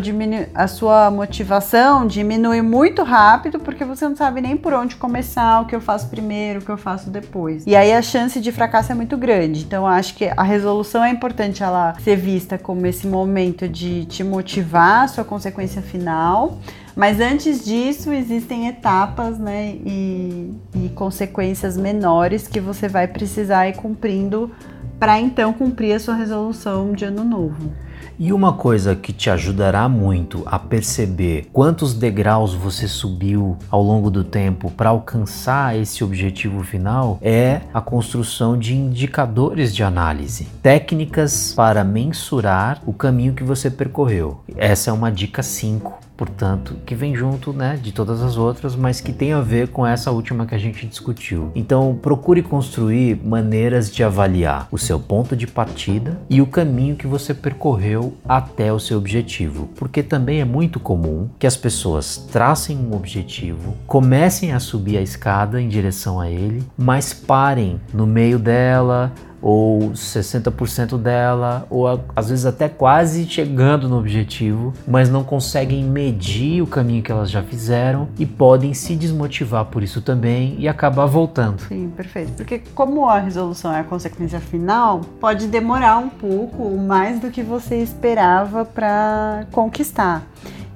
a 0.55 0.67
sua 0.67 1.11
motivação 1.11 2.07
diminui 2.07 2.63
muito 2.63 3.03
rápido 3.03 3.61
porque 3.61 3.85
você 3.85 4.09
não 4.09 4.17
sabe 4.17 4.41
nem 4.41 4.57
por 4.57 4.73
onde 4.73 4.97
começar, 4.97 5.61
o 5.61 5.67
que 5.67 5.77
eu 5.77 5.81
faço 5.81 6.09
primeiro, 6.09 6.61
o 6.61 6.63
que 6.63 6.71
eu 6.71 6.79
faço 6.79 7.11
depois. 7.11 7.67
E 7.67 7.77
aí 7.77 7.93
a 7.93 8.01
chance 8.01 8.41
de 8.41 8.51
fracasso 8.51 8.93
é 8.93 8.95
muito 8.95 9.17
grande. 9.17 9.63
Então 9.63 9.87
acho 9.87 10.15
que 10.15 10.31
a 10.35 10.43
resolução 10.43 11.05
é 11.05 11.11
importante 11.11 11.63
ela 11.63 11.95
ser 12.01 12.17
vista 12.17 12.57
como 12.57 12.87
esse 12.87 13.07
momento 13.07 13.69
de 13.69 14.07
te 14.07 14.25
motivar, 14.25 15.09
sua 15.09 15.25
consequência 15.25 15.83
final. 15.83 16.59
Mas 16.99 17.21
antes 17.21 17.65
disso, 17.65 18.13
existem 18.13 18.67
etapas 18.67 19.39
né, 19.39 19.77
e, 19.87 20.53
e 20.75 20.89
consequências 20.97 21.77
menores 21.77 22.49
que 22.49 22.59
você 22.59 22.89
vai 22.89 23.07
precisar 23.07 23.69
ir 23.69 23.77
cumprindo 23.77 24.51
para 24.99 25.21
então 25.21 25.53
cumprir 25.53 25.93
a 25.93 26.01
sua 26.01 26.17
resolução 26.17 26.91
de 26.93 27.05
ano 27.05 27.23
novo. 27.23 27.73
E 28.19 28.33
uma 28.33 28.53
coisa 28.53 28.97
que 28.97 29.13
te 29.13 29.31
ajudará 29.31 29.89
muito 29.89 30.43
a 30.45 30.59
perceber 30.59 31.47
quantos 31.53 31.95
degraus 31.95 32.53
você 32.53 32.89
subiu 32.89 33.57
ao 33.71 33.81
longo 33.81 34.11
do 34.11 34.25
tempo 34.25 34.69
para 34.69 34.91
alcançar 34.91 35.79
esse 35.79 36.03
objetivo 36.03 36.65
final 36.65 37.17
é 37.23 37.61
a 37.73 37.81
construção 37.81 38.59
de 38.59 38.75
indicadores 38.75 39.73
de 39.73 39.85
análise, 39.85 40.49
técnicas 40.61 41.53
para 41.55 41.85
mensurar 41.85 42.83
o 42.85 42.93
caminho 42.93 43.35
que 43.35 43.45
você 43.45 43.71
percorreu. 43.71 44.41
Essa 44.57 44.91
é 44.91 44.93
uma 44.93 45.13
dica 45.13 45.45
5 45.45 46.08
portanto, 46.19 46.77
que 46.85 46.97
vem 46.97 47.15
junto, 47.15 47.53
né, 47.53 47.79
de 47.81 47.93
todas 47.93 48.21
as 48.21 48.37
outras, 48.37 48.75
mas 48.75 49.01
que 49.01 49.13
tem 49.13 49.33
a 49.33 49.41
ver 49.41 49.69
com 49.69 49.87
essa 49.87 50.11
última 50.11 50.45
que 50.45 50.55
a 50.55 50.59
gente 50.59 50.85
discutiu. 50.85 51.53
Então, 51.55 51.97
procure 52.03 52.43
construir 52.43 53.21
maneiras 53.25 53.89
de 53.89 54.03
avaliar 54.03 54.67
o 54.73 54.77
seu 54.77 54.99
ponto 54.99 55.37
de 55.37 55.47
partida 55.47 56.19
e 56.29 56.43
o 56.43 56.47
caminho 56.47 56.97
que 56.97 57.07
você 57.07 57.33
percorreu 57.33 58.15
até 58.29 58.73
o 58.73 58.81
seu 58.81 58.99
objetivo, 58.99 59.69
porque 59.77 60.03
também 60.03 60.41
é 60.41 60.45
muito 60.45 60.81
comum 60.81 61.29
que 61.39 61.47
as 61.47 61.57
pessoas 61.57 62.17
tracem 62.17 62.77
um 62.77 62.97
objetivo, 62.97 63.77
comecem 63.87 64.53
a 64.53 64.59
subir 64.59 64.99
a 64.99 65.03
escada 65.03 65.63
em 65.63 65.69
direção 65.69 66.19
a 66.19 66.29
ele, 66.29 66.65
mas 66.77 67.15
parem 67.15 67.81
no 67.95 68.09
meio 68.09 68.41
dela, 68.41 69.13
ou 69.41 69.91
60% 69.91 70.99
dela, 70.99 71.67
ou 71.71 71.87
às 72.15 72.29
vezes 72.29 72.45
até 72.45 72.69
quase 72.69 73.25
chegando 73.29 73.89
no 73.89 73.99
objetivo, 73.99 74.73
mas 74.87 75.09
não 75.09 75.23
conseguem 75.23 75.85
medir 75.85 76.63
o 76.63 76.67
caminho 76.67 77.03
que 77.03 77.13
elas 77.13 77.31
já 77.31 77.43
fizeram 77.43 78.09
e 78.19 78.27
podem 78.27 78.75
se 78.75 78.97
desmotivar 78.97 79.67
por 79.67 79.83
isso 79.83 80.01
também 80.01 80.57
e 80.59 80.69
acabar 80.69 81.07
voltando. 81.07 81.61
Sim, 81.63 81.93
perfeito. 81.97 82.33
Porque 82.33 82.63
como 82.75 83.07
a 83.07 83.19
resolução 83.19 83.73
é 83.73 83.81
a 83.81 83.85
consequência 83.85 84.41
final, 84.41 85.01
pode 85.21 85.47
demorar 85.47 85.99
um 85.99 86.09
pouco 86.09 86.77
mais 86.77 87.21
do 87.21 87.31
que 87.31 87.43
você 87.43 87.77
esperava 87.77 88.65
para 88.65 89.47
conquistar. 89.53 90.27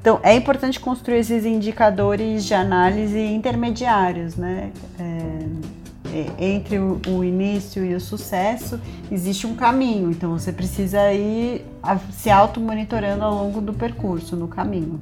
Então, 0.01 0.19
é 0.23 0.35
importante 0.35 0.81
construir 0.81 1.19
esses 1.19 1.45
indicadores 1.45 2.45
de 2.45 2.55
análise 2.55 3.21
intermediários, 3.21 4.35
né? 4.35 4.71
É 4.99 5.82
entre 6.39 6.79
o, 6.79 7.25
início 7.25 7.85
e 7.85 7.95
o 7.95 8.01
sucesso 8.01 8.81
existe 9.11 9.47
um 9.47 9.55
caminho, 9.55 10.11
então 10.11 10.39
você 10.39 10.53
precisa 10.53 11.13
ir 11.13 11.65
se 12.13 12.31
auto-monitorando 12.31 13.25
ao 13.25 13.35
longo 13.35 13.61
do 13.61 13.73
percurso, 13.73 14.37
no 14.37 14.49
caminho. 14.49 15.01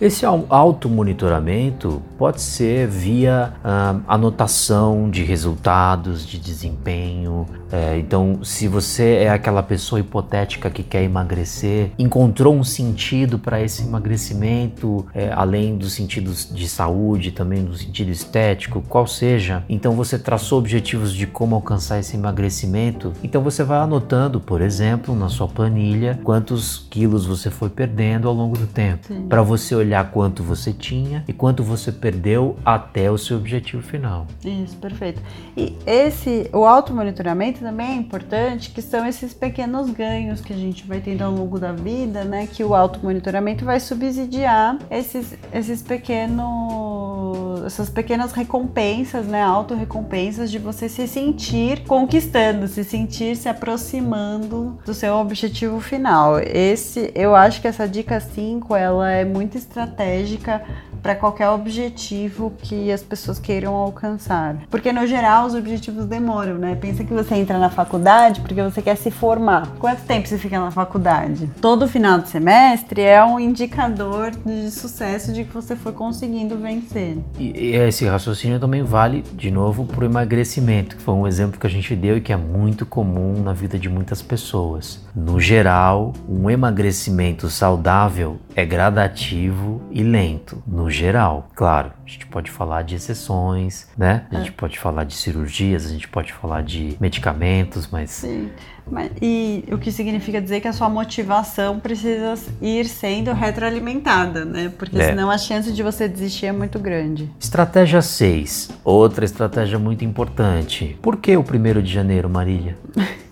Esse 0.00 0.26
automonitoramento 0.26 2.02
pode 2.18 2.40
ser 2.40 2.88
via 2.88 3.52
ah, 3.62 4.00
anotação 4.08 5.08
de 5.08 5.22
resultados, 5.22 6.26
de 6.26 6.38
desempenho. 6.38 7.46
É, 7.70 7.96
então, 7.98 8.40
se 8.42 8.66
você 8.66 9.18
é 9.22 9.30
aquela 9.30 9.62
pessoa 9.62 10.00
hipotética 10.00 10.68
que 10.68 10.82
quer 10.82 11.04
emagrecer, 11.04 11.92
encontrou 11.96 12.52
um 12.52 12.64
sentido 12.64 13.38
para 13.38 13.62
esse 13.62 13.84
emagrecimento, 13.84 15.06
é, 15.14 15.32
além 15.32 15.76
dos 15.76 15.92
sentidos 15.92 16.50
de 16.52 16.68
saúde, 16.68 17.30
também 17.30 17.64
do 17.64 17.76
sentido 17.76 18.10
estético, 18.10 18.82
qual 18.88 19.06
seja, 19.06 19.62
então 19.68 19.92
você 19.92 20.18
traçou 20.18 20.58
objetivos 20.58 21.14
de 21.14 21.28
como 21.28 21.54
alcançar 21.54 22.00
esse 22.00 22.16
emagrecimento. 22.16 23.12
Então, 23.22 23.40
você 23.40 23.62
vai 23.62 23.78
anotando, 23.78 24.40
por 24.40 24.60
exemplo, 24.60 25.14
na 25.14 25.28
sua 25.28 25.46
planilha, 25.46 26.01
quantos 26.22 26.86
quilos 26.90 27.24
você 27.24 27.50
foi 27.50 27.68
perdendo 27.68 28.28
ao 28.28 28.34
longo 28.34 28.56
do 28.56 28.66
tempo, 28.66 29.08
para 29.28 29.42
você 29.42 29.74
olhar 29.74 30.10
quanto 30.10 30.42
você 30.42 30.72
tinha 30.72 31.24
e 31.26 31.32
quanto 31.32 31.62
você 31.62 31.90
perdeu 31.90 32.56
até 32.64 33.10
o 33.10 33.18
seu 33.18 33.36
objetivo 33.36 33.82
final. 33.82 34.26
Isso, 34.44 34.76
perfeito. 34.76 35.20
E 35.56 35.76
esse, 35.86 36.48
o 36.52 36.64
automonitoramento 36.64 37.60
também 37.60 37.92
é 37.92 37.94
importante, 37.94 38.70
que 38.70 38.82
são 38.82 39.06
esses 39.06 39.34
pequenos 39.34 39.90
ganhos 39.90 40.40
que 40.40 40.52
a 40.52 40.56
gente 40.56 40.86
vai 40.86 41.00
tendo 41.00 41.22
ao 41.22 41.32
longo 41.32 41.58
da 41.58 41.72
vida, 41.72 42.24
né? 42.24 42.46
Que 42.46 42.64
o 42.64 42.74
automonitoramento 42.74 43.64
vai 43.64 43.80
subsidiar 43.80 44.78
esses, 44.90 45.36
esses 45.52 45.82
pequenos, 45.82 47.64
essas 47.66 47.90
pequenas 47.90 48.32
recompensas, 48.32 49.26
né? 49.26 49.42
Auto-recompensas 49.42 50.50
de 50.50 50.58
você 50.58 50.88
se 50.88 51.06
sentir 51.06 51.84
conquistando, 51.84 52.68
se 52.68 52.84
sentir 52.84 53.36
se 53.36 53.48
aproximando 53.48 54.78
do 54.84 54.94
seu 54.94 55.14
objetivo 55.16 55.80
final. 55.80 55.91
Esse, 56.38 57.10
eu 57.14 57.34
acho 57.34 57.60
que 57.60 57.68
essa 57.68 57.88
dica 57.88 58.20
5, 58.20 58.74
ela 58.74 59.10
é 59.10 59.24
muito 59.24 59.56
estratégica 59.56 60.62
para 61.02 61.16
qualquer 61.16 61.48
objetivo 61.48 62.52
que 62.62 62.92
as 62.92 63.02
pessoas 63.02 63.38
queiram 63.38 63.74
alcançar. 63.74 64.56
Porque 64.70 64.92
no 64.92 65.06
geral 65.06 65.46
os 65.46 65.54
objetivos 65.54 66.06
demoram, 66.06 66.54
né? 66.54 66.76
Pensa 66.80 67.02
que 67.02 67.12
você 67.12 67.34
entra 67.34 67.58
na 67.58 67.68
faculdade 67.68 68.40
porque 68.40 68.62
você 68.62 68.80
quer 68.80 68.96
se 68.96 69.10
formar. 69.10 69.66
Quanto 69.80 70.02
tempo 70.02 70.28
você 70.28 70.38
fica 70.38 70.60
na 70.60 70.70
faculdade? 70.70 71.50
Todo 71.60 71.88
final 71.88 72.20
de 72.20 72.28
semestre 72.28 73.00
é 73.00 73.22
um 73.24 73.40
indicador 73.40 74.30
de 74.30 74.70
sucesso 74.70 75.32
de 75.32 75.44
que 75.44 75.52
você 75.52 75.74
foi 75.74 75.92
conseguindo 75.92 76.56
vencer. 76.56 77.18
E, 77.38 77.72
esse 77.72 78.06
raciocínio 78.06 78.60
também 78.60 78.82
vale, 78.82 79.24
de 79.34 79.50
novo, 79.50 79.84
para 79.84 80.02
o 80.02 80.04
emagrecimento, 80.04 80.96
que 80.96 81.02
foi 81.02 81.14
um 81.14 81.26
exemplo 81.26 81.58
que 81.58 81.66
a 81.66 81.70
gente 81.70 81.96
deu 81.96 82.16
e 82.16 82.20
que 82.20 82.32
é 82.32 82.36
muito 82.36 82.86
comum 82.86 83.42
na 83.42 83.52
vida 83.52 83.78
de 83.78 83.88
muitas 83.88 84.22
pessoas. 84.22 85.00
No 85.14 85.40
geral, 85.40 85.81
um 86.28 86.50
emagrecimento 86.50 87.48
saudável 87.48 88.38
é 88.54 88.64
gradativo 88.64 89.82
e 89.90 90.02
lento. 90.02 90.62
No 90.66 90.90
geral. 90.90 91.48
Claro, 91.54 91.92
a 92.04 92.08
gente 92.08 92.26
pode 92.26 92.50
falar 92.50 92.82
de 92.82 92.94
exceções, 92.94 93.88
né? 93.96 94.26
A 94.30 94.36
gente 94.36 94.50
é. 94.50 94.52
pode 94.52 94.78
falar 94.78 95.04
de 95.04 95.14
cirurgias, 95.14 95.86
a 95.86 95.88
gente 95.88 96.08
pode 96.08 96.32
falar 96.32 96.62
de 96.62 96.96
medicamentos, 97.00 97.88
mas. 97.90 98.10
Sim. 98.10 98.50
Mas, 98.90 99.12
e 99.20 99.64
o 99.70 99.78
que 99.78 99.92
significa 99.92 100.40
dizer 100.40 100.60
que 100.60 100.68
a 100.68 100.72
sua 100.72 100.88
motivação 100.88 101.78
precisa 101.78 102.34
ir 102.60 102.84
sendo 102.86 103.32
retroalimentada, 103.32 104.44
né? 104.44 104.72
Porque 104.76 104.98
é. 104.98 105.08
senão 105.08 105.30
a 105.30 105.38
chance 105.38 105.72
de 105.72 105.82
você 105.82 106.08
desistir 106.08 106.46
é 106.46 106.52
muito 106.52 106.78
grande. 106.78 107.30
Estratégia 107.38 108.02
6. 108.02 108.70
Outra 108.84 109.24
estratégia 109.24 109.78
muito 109.78 110.04
importante. 110.04 110.98
Por 111.00 111.16
que 111.16 111.36
o 111.36 111.44
primeiro 111.44 111.82
de 111.82 111.92
janeiro, 111.92 112.28
Marília? 112.28 112.76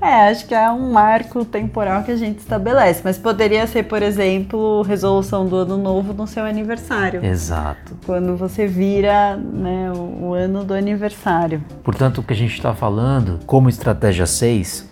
é, 0.00 0.28
acho 0.28 0.46
que 0.46 0.54
é 0.54 0.70
um 0.70 0.92
marco 0.92 1.44
temporal 1.44 2.02
que 2.02 2.10
a 2.10 2.16
gente 2.16 2.38
estabelece, 2.38 3.00
mas 3.04 3.18
poderia 3.18 3.66
ser, 3.66 3.84
por 3.84 4.02
exemplo, 4.02 4.82
resolução 4.82 5.46
do 5.46 5.56
ano 5.56 5.76
novo 5.76 6.12
no 6.12 6.26
seu 6.26 6.44
aniversário. 6.44 7.24
Exato. 7.24 7.96
Quando 8.04 8.36
você 8.36 8.66
vira 8.66 9.36
né, 9.36 9.90
o, 9.92 10.28
o 10.28 10.34
ano 10.34 10.64
do 10.64 10.74
aniversário. 10.74 11.62
Portanto, 11.82 12.18
o 12.18 12.22
que 12.22 12.32
a 12.32 12.36
gente 12.36 12.54
está 12.54 12.74
falando, 12.74 13.40
como 13.46 13.68
estratégia 13.68 14.26
6, 14.26 14.88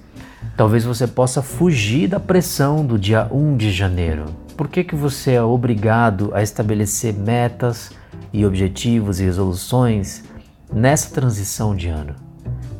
talvez 0.56 0.84
você 0.84 1.06
possa 1.06 1.42
fugir 1.42 2.08
da 2.08 2.20
pressão 2.20 2.84
do 2.84 2.98
dia 2.98 3.28
1 3.30 3.56
de 3.56 3.70
janeiro. 3.70 4.24
Por 4.56 4.68
que, 4.68 4.84
que 4.84 4.94
você 4.94 5.32
é 5.32 5.42
obrigado 5.42 6.30
a 6.32 6.42
estabelecer 6.42 7.12
metas 7.12 7.90
e 8.32 8.46
objetivos 8.46 9.20
e 9.20 9.24
resoluções 9.24 10.22
nessa 10.72 11.12
transição 11.12 11.74
de 11.74 11.88
ano? 11.88 12.23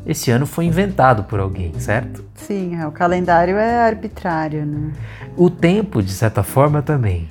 Esse 0.07 0.31
ano 0.31 0.47
foi 0.47 0.67
inventado 0.67 1.25
por 1.25 1.41
alguém, 1.41 1.73
certo? 1.79 2.25
Sim, 2.35 2.77
é, 2.77 2.87
o 2.87 2.93
calendário 2.93 3.57
é 3.57 3.81
arbitrário, 3.83 4.67
né? 4.67 4.93
O 5.37 5.49
tempo, 5.49 6.03
de 6.03 6.13
certa 6.13 6.43
forma, 6.43 6.83
também. 6.83 7.29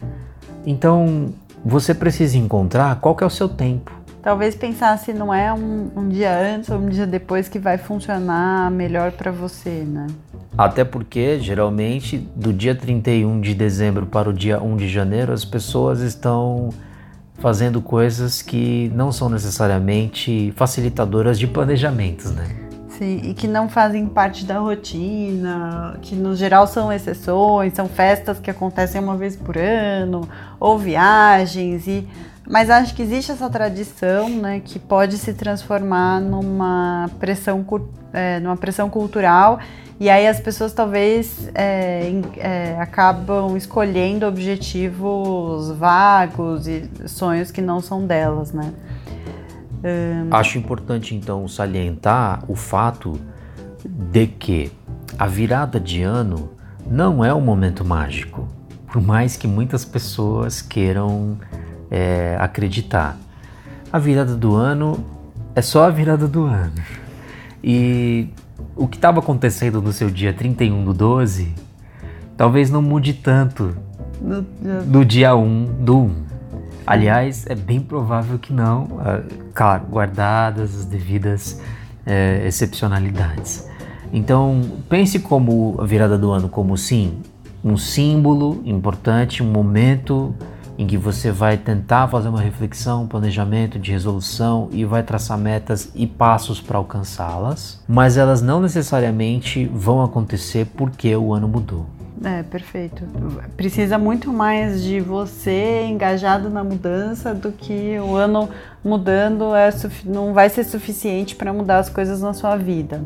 Então, 0.66 1.34
você 1.64 1.94
precisa 1.94 2.38
encontrar 2.38 3.00
qual 3.00 3.16
que 3.16 3.24
é 3.24 3.28
o 3.28 3.30
seu 3.30 3.48
tempo. 3.48 3.92
Talvez 4.22 4.56
pensar 4.56 4.98
se 4.98 5.14
não 5.14 5.34
é 5.34 5.54
um, 5.54 5.92
um 5.96 6.08
dia 6.08 6.34
antes 6.34 6.70
ou 6.70 6.78
um 6.78 6.88
dia 6.88 7.06
depois 7.06 7.50
que 7.50 7.60
vai 7.60 7.78
funcionar 7.78 8.72
melhor 8.72 9.12
para 9.12 9.32
você, 9.32 9.84
né? 9.86 10.08
Até 10.58 10.84
porque, 10.84 11.40
geralmente, 11.40 12.18
do 12.18 12.54
dia 12.54 12.74
31 12.74 13.42
de 13.42 13.54
dezembro 13.54 14.06
para 14.06 14.30
o 14.30 14.34
dia 14.34 14.62
1 14.62 14.78
de 14.78 14.88
janeiro, 14.88 15.34
as 15.34 15.44
pessoas 15.44 16.00
estão 16.00 16.70
fazendo 17.40 17.82
coisas 17.82 18.42
que 18.42 18.90
não 18.96 19.12
são 19.12 19.28
necessariamente 19.28 20.54
facilitadoras 20.56 21.38
de 21.38 21.48
planejamentos, 21.48 22.32
né? 22.32 22.63
Sim, 22.98 23.22
e 23.24 23.34
que 23.34 23.48
não 23.48 23.68
fazem 23.68 24.06
parte 24.06 24.46
da 24.46 24.60
rotina, 24.60 25.98
que 26.02 26.16
no 26.16 26.36
geral 26.36 26.68
são 26.68 26.94
exceções, 26.94 27.74
são 27.74 27.88
festas 27.88 28.40
que 28.40 28.52
acontecem 28.52 29.02
uma 29.02 29.18
vez 29.18 29.36
por 29.36 29.58
ano, 29.58 30.28
ou 30.60 30.78
viagens, 30.78 31.88
e 31.88 32.08
mas 32.46 32.70
acho 32.70 32.94
que 32.94 33.02
existe 33.02 33.32
essa 33.32 33.50
tradição, 33.50 34.30
né, 34.30 34.62
que 34.64 34.78
pode 34.78 35.18
se 35.18 35.34
transformar 35.34 36.20
numa 36.20 37.10
pressão, 37.18 37.66
é, 38.12 38.40
numa 38.42 38.58
pressão 38.58 38.90
cultural 38.90 39.60
e 40.00 40.10
aí 40.10 40.28
as 40.28 40.40
pessoas 40.40 40.74
talvez 40.74 41.50
é, 41.56 42.12
é, 42.38 42.76
acabam 42.80 43.56
escolhendo 43.56 44.26
objetivos 44.26 45.72
vagos 45.72 46.68
e 46.68 46.90
sonhos 47.08 47.52
que 47.52 47.62
não 47.62 47.80
são 47.80 48.06
delas, 48.06 48.52
né? 48.52 48.74
Um... 49.84 50.34
Acho 50.34 50.58
importante 50.58 51.14
então 51.14 51.48
salientar 51.48 52.44
o 52.48 52.56
fato 52.56 53.20
de 53.86 54.28
que 54.28 54.72
a 55.18 55.28
virada 55.28 55.80
de 55.80 56.02
ano 56.02 56.52
não 56.86 57.24
é 57.24 57.34
um 57.34 57.42
momento 57.42 57.84
mágico, 57.84 58.48
por 58.88 59.02
mais 59.02 59.36
que 59.36 59.48
muitas 59.48 59.84
pessoas 59.84 60.62
queiram 60.62 61.38
é, 61.92 62.38
acreditar. 62.40 63.18
A 63.92 64.00
virada 64.00 64.36
do 64.36 64.56
ano 64.56 65.04
é 65.56 65.62
só 65.62 65.86
a 65.86 65.90
virada 65.90 66.28
do 66.28 66.46
ano. 66.46 66.74
E 67.64 68.30
o 68.76 68.88
que 68.88 68.98
estava 68.98 69.20
acontecendo 69.20 69.82
no 69.82 69.94
seu 69.94 70.10
dia 70.10 70.34
31 70.34 70.84
do 70.84 70.94
12 70.94 71.54
talvez 72.36 72.70
não 72.70 72.82
mude 72.82 73.14
tanto 73.14 73.76
do, 74.88 75.06
dia 75.06 75.36
1 75.36 75.84
do 75.84 75.98
1. 75.98 76.33
Aliás, 76.86 77.46
é 77.48 77.56
bem 77.56 77.80
provável 77.80 78.38
que 78.38 78.52
não, 78.52 79.00
ah, 79.00 79.22
claro, 79.54 79.86
guardadas 79.90 80.76
as 80.76 80.86
devidas 80.86 81.62
é, 82.06 82.46
excepcionalidades. 82.46 83.68
Então, 84.12 84.62
pense 84.90 85.20
como 85.20 85.76
a 85.80 85.86
virada 85.86 86.18
do 86.18 86.32
ano 86.32 86.48
como 86.50 86.78
sim, 86.78 87.22
um 87.64 87.78
símbolo 87.78 88.62
importante, 88.66 89.42
um 89.42 89.52
momento 89.52 90.36
em 90.78 90.86
que 90.86 90.98
você 90.98 91.32
vai 91.32 91.58
tentar 91.58 92.08
fazer 92.08 92.30
uma 92.30 92.42
reflexão, 92.42 93.04
um 93.04 93.08
planejamento 93.08 93.80
de 93.80 93.92
resolução 93.92 94.70
e 94.72 94.84
vai 94.84 95.04
traçar 95.04 95.38
metas 95.38 95.92
e 95.96 96.06
passos 96.06 96.60
para 96.60 96.78
alcançá-las, 96.78 97.82
mas 97.88 98.18
elas 98.18 98.42
não 98.42 98.60
necessariamente 98.60 99.66
vão 99.66 100.04
acontecer 100.04 100.66
porque 100.76 101.16
o 101.16 101.34
ano 101.34 101.48
mudou. 101.48 101.86
É, 102.24 102.42
perfeito. 102.44 103.04
Precisa 103.58 103.98
muito 103.98 104.32
mais 104.32 104.82
de 104.82 105.02
você 105.02 105.86
engajado 105.86 106.50
na 106.50 106.64
mudança 106.64 107.34
do 107.36 107.52
que 107.52 108.00
o 108.00 108.16
ano 108.16 108.50
mudando 108.84 109.54
é, 109.54 109.70
não 110.06 110.34
vai 110.34 110.50
ser 110.50 110.64
suficiente 110.64 111.36
para 111.36 111.52
mudar 111.52 111.80
as 111.80 111.90
coisas 111.90 112.22
na 112.22 112.34
sua 112.34 112.56
vida. 112.56 113.02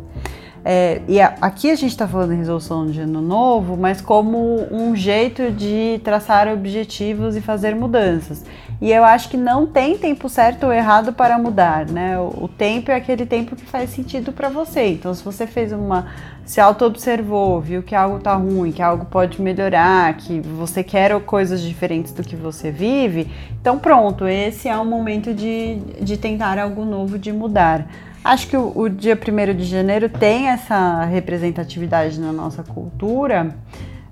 É, 0.63 1.01
e 1.07 1.19
a, 1.19 1.35
aqui 1.41 1.71
a 1.71 1.75
gente 1.75 1.91
está 1.91 2.07
falando 2.07 2.33
em 2.33 2.37
resolução 2.37 2.85
de 2.85 2.99
ano 2.99 3.21
novo, 3.21 3.75
mas 3.75 4.01
como 4.01 4.67
um 4.71 4.95
jeito 4.95 5.51
de 5.51 5.99
traçar 6.03 6.47
objetivos 6.47 7.35
e 7.35 7.41
fazer 7.41 7.75
mudanças. 7.75 8.43
E 8.79 8.91
eu 8.91 9.03
acho 9.03 9.29
que 9.29 9.37
não 9.37 9.65
tem 9.65 9.97
tempo 9.97 10.29
certo 10.29 10.67
ou 10.67 10.73
errado 10.73 11.11
para 11.11 11.37
mudar, 11.39 11.87
né? 11.87 12.19
O, 12.19 12.47
tempo 12.47 12.91
é 12.91 12.95
aquele 12.95 13.25
tempo 13.25 13.55
que 13.55 13.65
faz 13.65 13.89
sentido 13.89 14.31
para 14.31 14.49
você. 14.49 14.89
Então, 14.89 15.11
se 15.13 15.23
você 15.23 15.47
fez 15.47 15.71
uma, 15.71 16.05
se 16.45 16.61
auto-observou, 16.61 17.59
viu 17.59 17.81
que 17.81 17.95
algo 17.95 18.19
tá 18.19 18.35
ruim, 18.35 18.71
que 18.71 18.81
algo 18.81 19.05
pode 19.05 19.41
melhorar, 19.41 20.15
que 20.15 20.39
você 20.39 20.83
quer 20.83 21.19
coisas 21.21 21.61
diferentes 21.61 22.13
do 22.13 22.21
que 22.21 22.35
você 22.35 22.69
vive, 22.69 23.27
então 23.59 23.79
pronto, 23.79 24.27
esse 24.27 24.67
é 24.67 24.77
o 24.77 24.85
momento 24.85 25.33
de, 25.33 25.77
de 25.99 26.15
tentar 26.15 26.59
algo 26.59 26.85
novo, 26.85 27.17
de 27.17 27.31
mudar. 27.31 27.87
Acho 28.23 28.47
que 28.47 28.57
o, 28.57 28.73
o 28.75 28.89
dia 28.89 29.17
1 29.17 29.55
de 29.55 29.63
janeiro 29.63 30.09
tem 30.09 30.49
essa 30.49 31.03
representatividade 31.05 32.19
na 32.19 32.31
nossa 32.31 32.61
cultura, 32.61 33.55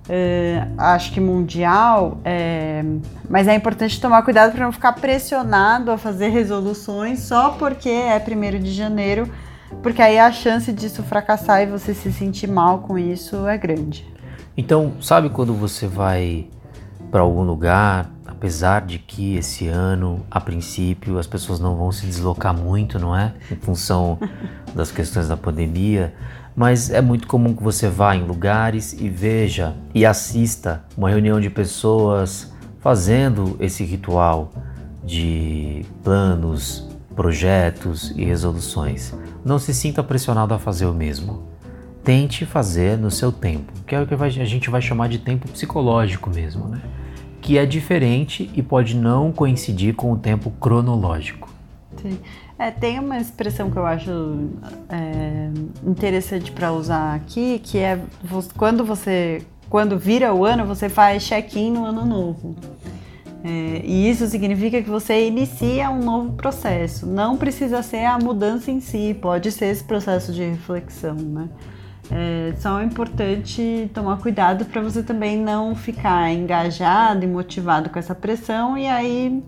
uh, 0.10 0.74
acho 0.78 1.12
que 1.12 1.20
mundial, 1.20 2.20
é, 2.24 2.84
mas 3.30 3.48
é 3.48 3.56
importante 3.56 4.00
tomar 4.00 4.22
cuidado 4.24 4.52
para 4.54 4.66
não 4.66 4.72
ficar 4.72 4.94
pressionado 4.94 5.92
a 5.92 5.98
fazer 5.98 6.30
resoluções 6.30 7.20
só 7.20 7.52
porque 7.52 7.90
é 7.90 8.18
1 8.18 8.60
de 8.64 8.74
janeiro, 8.74 9.30
porque 9.82 10.02
aí 10.02 10.20
a 10.20 10.32
chance 10.32 10.72
disso 10.72 11.04
fracassar 11.04 11.62
e 11.62 11.66
você 11.66 11.94
se 11.94 12.12
sentir 12.12 12.48
mal 12.48 12.80
com 12.80 12.98
isso 12.98 13.48
é 13.48 13.58
grande. 13.58 14.06
Então, 14.58 14.94
sabe 15.02 15.30
quando 15.30 15.54
você 15.54 15.86
vai 15.86 16.48
para 17.12 17.22
algum 17.22 17.44
lugar, 17.44 18.10
apesar 18.26 18.82
de 18.82 19.00
que 19.00 19.36
esse 19.36 19.68
ano, 19.68 20.26
a 20.30 20.40
princípio, 20.40 21.18
as 21.18 21.28
pessoas 21.28 21.60
não 21.60 21.76
vão 21.76 21.92
se 21.92 22.06
deslocar 22.06 22.54
muito, 22.54 23.00
não 23.00 23.16
é? 23.16 23.34
Em 23.52 23.56
função 23.56 24.18
das 24.74 24.92
questões 24.92 25.28
da 25.28 25.36
pandemia, 25.38 26.14
mas 26.56 26.90
é 26.90 27.02
muito 27.02 27.28
comum 27.28 27.54
que 27.54 27.62
você 27.62 27.90
vá 27.90 28.16
em 28.16 28.24
lugares 28.24 28.94
e 28.94 29.10
veja 29.10 29.76
e 29.94 30.06
assista 30.06 30.84
uma 30.98 31.10
reunião 31.10 31.40
de 31.40 31.50
pessoas 31.50 32.54
fazendo 32.80 33.58
esse 33.60 33.84
ritual 33.84 34.52
de 35.04 35.86
planos, 36.04 36.88
projetos 37.16 38.12
e 38.16 38.24
resoluções. 38.24 39.14
Não 39.44 39.60
se 39.60 39.74
sinta 39.74 40.04
pressionado 40.04 40.54
a 40.54 40.60
fazer 40.60 40.86
o 40.86 40.94
mesmo. 40.94 41.44
Tente 42.04 42.46
fazer 42.46 42.98
no 42.98 43.10
seu 43.10 43.32
tempo, 43.32 43.74
que 43.86 43.96
é 43.96 44.02
o 44.02 44.06
que 44.06 44.14
a 44.14 44.30
gente 44.30 44.70
vai 44.70 44.82
chamar 44.82 45.10
de 45.10 45.18
tempo 45.18 45.50
psicológico 45.50 46.30
mesmo, 46.30 46.68
né? 46.68 46.82
que 47.46 47.60
é 47.60 47.66
diferente 47.66 48.50
e 48.56 48.64
pode 48.64 48.96
não 48.96 49.32
coincidir 49.32 49.94
com 49.94 50.12
o 50.12 50.18
tempo 50.18 50.50
cronológico. 50.60 51.48
Sim. 52.02 52.18
É, 52.58 52.72
tem 52.72 53.00
uma 53.00 53.18
expressão 53.18 53.70
que 53.70 53.78
eu 53.78 53.86
acho 53.86 54.50
é, 54.90 55.50
interessante 55.86 56.52
para 56.52 56.72
usar 56.72 57.16
aqui, 57.16 57.60
que 57.60 57.78
é 57.78 58.00
quando 58.56 58.86
você, 58.86 59.42
quando 59.70 60.00
vira 60.00 60.34
o 60.34 60.46
ano, 60.46 60.66
você 60.66 60.88
faz 60.88 61.24
check-in 61.24 61.72
no 61.72 61.86
ano 61.86 62.06
novo. 62.06 62.56
É, 63.44 63.82
e 63.84 64.10
isso 64.10 64.26
significa 64.28 64.82
que 64.82 64.90
você 64.90 65.28
inicia 65.28 65.92
um 65.92 66.00
novo 66.00 66.34
processo. 66.34 67.06
Não 67.06 67.36
precisa 67.38 67.84
ser 67.84 68.06
a 68.06 68.18
mudança 68.18 68.72
em 68.72 68.80
si, 68.80 69.16
pode 69.22 69.52
ser 69.52 69.66
esse 69.66 69.84
processo 69.84 70.32
de 70.32 70.44
reflexão, 70.44 71.16
né? 71.16 71.50
É 72.12 72.54
só 72.60 72.80
é 72.80 72.84
importante 72.84 73.90
tomar 73.94 74.18
cuidado 74.18 74.66
para 74.66 74.80
você 74.82 75.02
também 75.02 75.38
não 75.38 75.76
ficar 75.76 76.32
engajado 76.32 77.24
e 77.24 77.28
motivado 77.28 77.90
com 77.90 77.98
essa 77.98 78.14
pressão 78.14 78.78
e 78.78 78.88
aí 78.88 79.44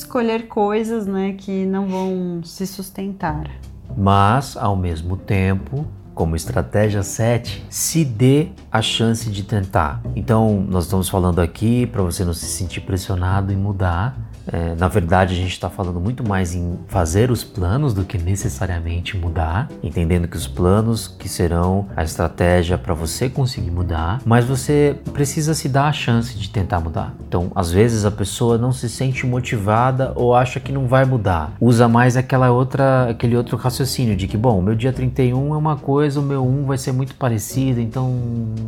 escolher 0.00 0.48
coisas 0.48 1.06
né, 1.06 1.34
que 1.36 1.64
não 1.66 1.86
vão 1.86 2.40
se 2.42 2.66
sustentar. 2.66 3.50
Mas, 3.96 4.56
ao 4.56 4.76
mesmo 4.76 5.16
tempo, 5.16 5.86
como 6.14 6.36
estratégia 6.36 7.02
7, 7.02 7.64
se 7.68 8.04
dê 8.04 8.48
a 8.70 8.82
chance 8.82 9.30
de 9.30 9.42
tentar. 9.42 10.00
Então, 10.14 10.64
nós 10.68 10.84
estamos 10.84 11.08
falando 11.08 11.40
aqui 11.40 11.86
para 11.86 12.02
você 12.02 12.24
não 12.24 12.34
se 12.34 12.46
sentir 12.46 12.80
pressionado 12.80 13.52
em 13.52 13.56
mudar, 13.56 14.29
é, 14.52 14.74
na 14.74 14.88
verdade, 14.88 15.34
a 15.34 15.36
gente 15.36 15.52
está 15.52 15.70
falando 15.70 16.00
muito 16.00 16.26
mais 16.26 16.54
em 16.54 16.78
fazer 16.88 17.30
os 17.30 17.44
planos 17.44 17.94
do 17.94 18.04
que 18.04 18.18
necessariamente 18.18 19.16
mudar, 19.16 19.68
entendendo 19.82 20.26
que 20.26 20.36
os 20.36 20.46
planos 20.46 21.06
que 21.06 21.28
serão 21.28 21.86
a 21.96 22.02
estratégia 22.02 22.76
para 22.76 22.94
você 22.94 23.28
conseguir 23.28 23.70
mudar, 23.70 24.20
mas 24.24 24.44
você 24.44 24.96
precisa 25.12 25.54
se 25.54 25.68
dar 25.68 25.86
a 25.86 25.92
chance 25.92 26.36
de 26.36 26.48
tentar 26.48 26.80
mudar. 26.80 27.14
Então, 27.26 27.52
às 27.54 27.70
vezes 27.70 28.04
a 28.04 28.10
pessoa 28.10 28.58
não 28.58 28.72
se 28.72 28.88
sente 28.88 29.26
motivada 29.26 30.12
ou 30.16 30.34
acha 30.34 30.58
que 30.58 30.72
não 30.72 30.86
vai 30.86 31.04
mudar. 31.04 31.52
Usa 31.60 31.86
mais 31.86 32.16
aquela 32.16 32.50
outra, 32.50 33.10
aquele 33.10 33.36
outro 33.36 33.56
raciocínio 33.56 34.16
de 34.16 34.26
que, 34.26 34.36
bom, 34.36 34.60
meu 34.60 34.74
dia 34.74 34.92
31 34.92 35.54
é 35.54 35.56
uma 35.56 35.76
coisa, 35.76 36.18
o 36.20 36.22
meu 36.22 36.44
1 36.44 36.64
vai 36.64 36.78
ser 36.78 36.92
muito 36.92 37.14
parecido, 37.14 37.80
então 37.80 38.12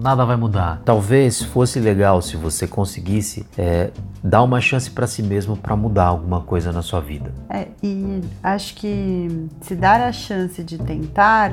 nada 0.01 0.25
vai 0.25 0.37
mudar. 0.37 0.81
Talvez 0.85 1.42
fosse 1.42 1.81
legal 1.81 2.23
se 2.23 2.37
você 2.37 2.66
conseguisse 2.66 3.45
é, 3.59 3.90
dar 4.23 4.42
uma 4.42 4.61
chance 4.61 4.90
para 4.90 5.07
si 5.07 5.23
mesmo 5.23 5.57
mudar 5.77 6.07
alguma 6.07 6.41
coisa 6.41 6.73
na 6.73 6.83
sua 6.83 7.01
vida. 7.01 7.33
É, 7.49 7.69
e 7.83 8.21
acho 8.43 8.75
que 8.75 9.49
se 9.61 9.75
dar 9.75 10.01
a 10.01 10.13
chance 10.13 10.63
de 10.63 10.79
tentar 10.79 11.53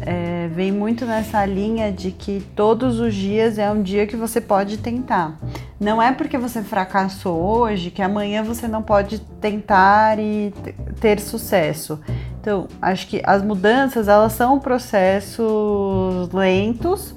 é, 0.00 0.48
vem 0.48 0.72
muito 0.72 1.04
nessa 1.04 1.44
linha 1.44 1.92
de 1.92 2.10
que 2.10 2.40
todos 2.54 3.00
os 3.00 3.14
dias 3.14 3.58
é 3.58 3.70
um 3.70 3.82
dia 3.82 4.06
que 4.06 4.16
você 4.16 4.40
pode 4.40 4.78
tentar. 4.78 5.36
Não 5.80 6.02
é 6.02 6.12
porque 6.12 6.36
você 6.36 6.62
fracassou 6.62 7.40
hoje 7.40 7.90
que 7.90 8.02
amanhã 8.02 8.42
você 8.42 8.66
não 8.66 8.82
pode 8.82 9.18
tentar 9.40 10.18
e 10.18 10.52
ter 11.00 11.20
sucesso. 11.20 12.00
Então, 12.40 12.66
acho 12.80 13.06
que 13.06 13.20
as 13.24 13.42
mudanças 13.42 14.08
elas 14.08 14.32
são 14.32 14.58
processos 14.58 16.30
lentos 16.32 17.14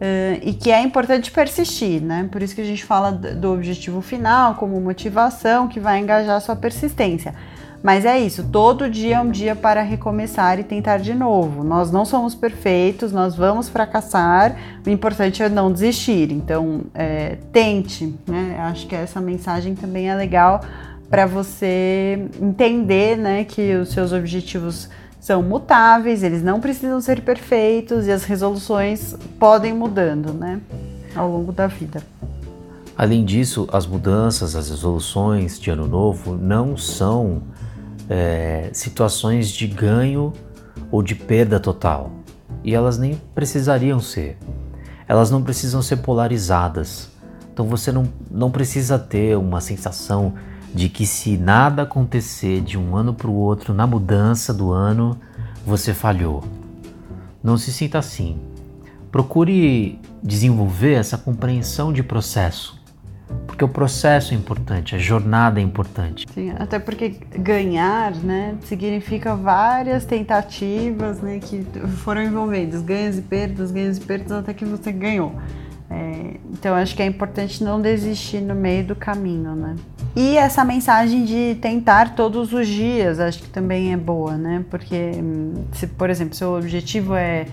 Uh, 0.00 0.40
e 0.42 0.54
que 0.54 0.70
é 0.70 0.80
importante 0.80 1.30
persistir, 1.30 2.02
né? 2.02 2.26
Por 2.32 2.42
isso 2.42 2.54
que 2.54 2.62
a 2.62 2.64
gente 2.64 2.82
fala 2.82 3.12
do 3.12 3.52
objetivo 3.52 4.00
final 4.00 4.54
como 4.54 4.80
motivação 4.80 5.68
que 5.68 5.78
vai 5.78 5.98
engajar 5.98 6.36
a 6.36 6.40
sua 6.40 6.56
persistência. 6.56 7.34
Mas 7.82 8.04
é 8.04 8.18
isso, 8.18 8.44
todo 8.44 8.88
dia 8.90 9.16
é 9.16 9.20
um 9.20 9.30
dia 9.30 9.54
para 9.54 9.82
recomeçar 9.82 10.58
e 10.58 10.64
tentar 10.64 10.98
de 10.98 11.14
novo. 11.14 11.64
Nós 11.64 11.90
não 11.90 12.04
somos 12.04 12.34
perfeitos, 12.34 13.10
nós 13.10 13.34
vamos 13.34 13.68
fracassar, 13.68 14.56
o 14.86 14.90
importante 14.90 15.42
é 15.42 15.48
não 15.48 15.72
desistir. 15.72 16.30
Então, 16.30 16.82
é, 16.94 17.36
tente, 17.52 18.14
né? 18.26 18.56
Acho 18.60 18.86
que 18.86 18.94
essa 18.94 19.20
mensagem 19.20 19.74
também 19.74 20.10
é 20.10 20.14
legal 20.14 20.62
para 21.10 21.26
você 21.26 22.28
entender 22.40 23.16
né, 23.16 23.44
que 23.44 23.74
os 23.74 23.90
seus 23.90 24.12
objetivos 24.12 24.88
são 25.20 25.42
mutáveis, 25.42 26.22
eles 26.22 26.42
não 26.42 26.60
precisam 26.60 27.00
ser 27.00 27.20
perfeitos 27.20 28.06
e 28.06 28.10
as 28.10 28.24
resoluções 28.24 29.14
podem 29.38 29.74
mudando, 29.74 30.32
né, 30.32 30.60
ao 31.14 31.30
longo 31.30 31.52
da 31.52 31.66
vida. 31.66 32.02
Além 32.96 33.24
disso, 33.24 33.68
as 33.72 33.86
mudanças, 33.86 34.56
as 34.56 34.70
resoluções 34.70 35.60
de 35.60 35.70
ano 35.70 35.86
novo 35.86 36.36
não 36.36 36.76
são 36.76 37.42
é, 38.08 38.70
situações 38.72 39.48
de 39.50 39.66
ganho 39.66 40.32
ou 40.90 41.02
de 41.02 41.14
perda 41.14 41.60
total. 41.60 42.10
E 42.64 42.74
elas 42.74 42.98
nem 42.98 43.18
precisariam 43.34 44.00
ser. 44.00 44.36
Elas 45.08 45.30
não 45.30 45.42
precisam 45.42 45.80
ser 45.80 45.96
polarizadas. 45.96 47.08
Então 47.52 47.66
você 47.66 47.90
não, 47.90 48.06
não 48.30 48.50
precisa 48.50 48.98
ter 48.98 49.36
uma 49.36 49.60
sensação 49.60 50.34
de 50.74 50.88
que 50.88 51.06
se 51.06 51.36
nada 51.36 51.82
acontecer 51.82 52.60
de 52.60 52.78
um 52.78 52.96
ano 52.96 53.12
para 53.12 53.28
o 53.28 53.34
outro 53.34 53.74
na 53.74 53.86
mudança 53.86 54.54
do 54.54 54.72
ano, 54.72 55.16
você 55.64 55.92
falhou. 55.92 56.44
Não 57.42 57.56
se 57.56 57.72
sinta 57.72 57.98
assim. 57.98 58.38
Procure 59.10 59.98
desenvolver 60.22 60.94
essa 60.94 61.18
compreensão 61.18 61.92
de 61.92 62.02
processo, 62.02 62.80
porque 63.46 63.64
o 63.64 63.68
processo 63.68 64.34
é 64.34 64.36
importante, 64.36 64.94
a 64.94 64.98
jornada 64.98 65.58
é 65.58 65.62
importante. 65.62 66.26
Sim, 66.32 66.52
até 66.58 66.78
porque 66.78 67.16
ganhar, 67.36 68.14
né, 68.14 68.56
significa 68.64 69.34
várias 69.34 70.04
tentativas, 70.04 71.20
né, 71.20 71.40
que 71.40 71.66
foram 71.96 72.22
envolvidas, 72.22 72.82
ganhos 72.82 73.18
e 73.18 73.22
perdas, 73.22 73.72
ganhos 73.72 73.96
e 73.96 74.00
perdas 74.00 74.32
até 74.32 74.54
que 74.54 74.64
você 74.64 74.92
ganhou. 74.92 75.34
É, 75.90 76.36
então 76.52 76.74
acho 76.76 76.94
que 76.94 77.02
é 77.02 77.06
importante 77.06 77.64
não 77.64 77.80
desistir 77.80 78.40
no 78.40 78.54
meio 78.54 78.84
do 78.84 78.94
caminho, 78.94 79.56
né? 79.56 79.74
E 80.14 80.36
essa 80.36 80.64
mensagem 80.64 81.24
de 81.24 81.56
tentar 81.60 82.16
todos 82.16 82.52
os 82.52 82.66
dias, 82.66 83.20
acho 83.20 83.42
que 83.42 83.48
também 83.48 83.92
é 83.92 83.96
boa, 83.96 84.36
né? 84.36 84.64
Porque 84.68 85.12
hum, 85.14 85.64
se, 85.72 85.86
por 85.86 86.10
exemplo, 86.10 86.34
seu 86.34 86.54
objetivo 86.56 87.14
é 87.14 87.46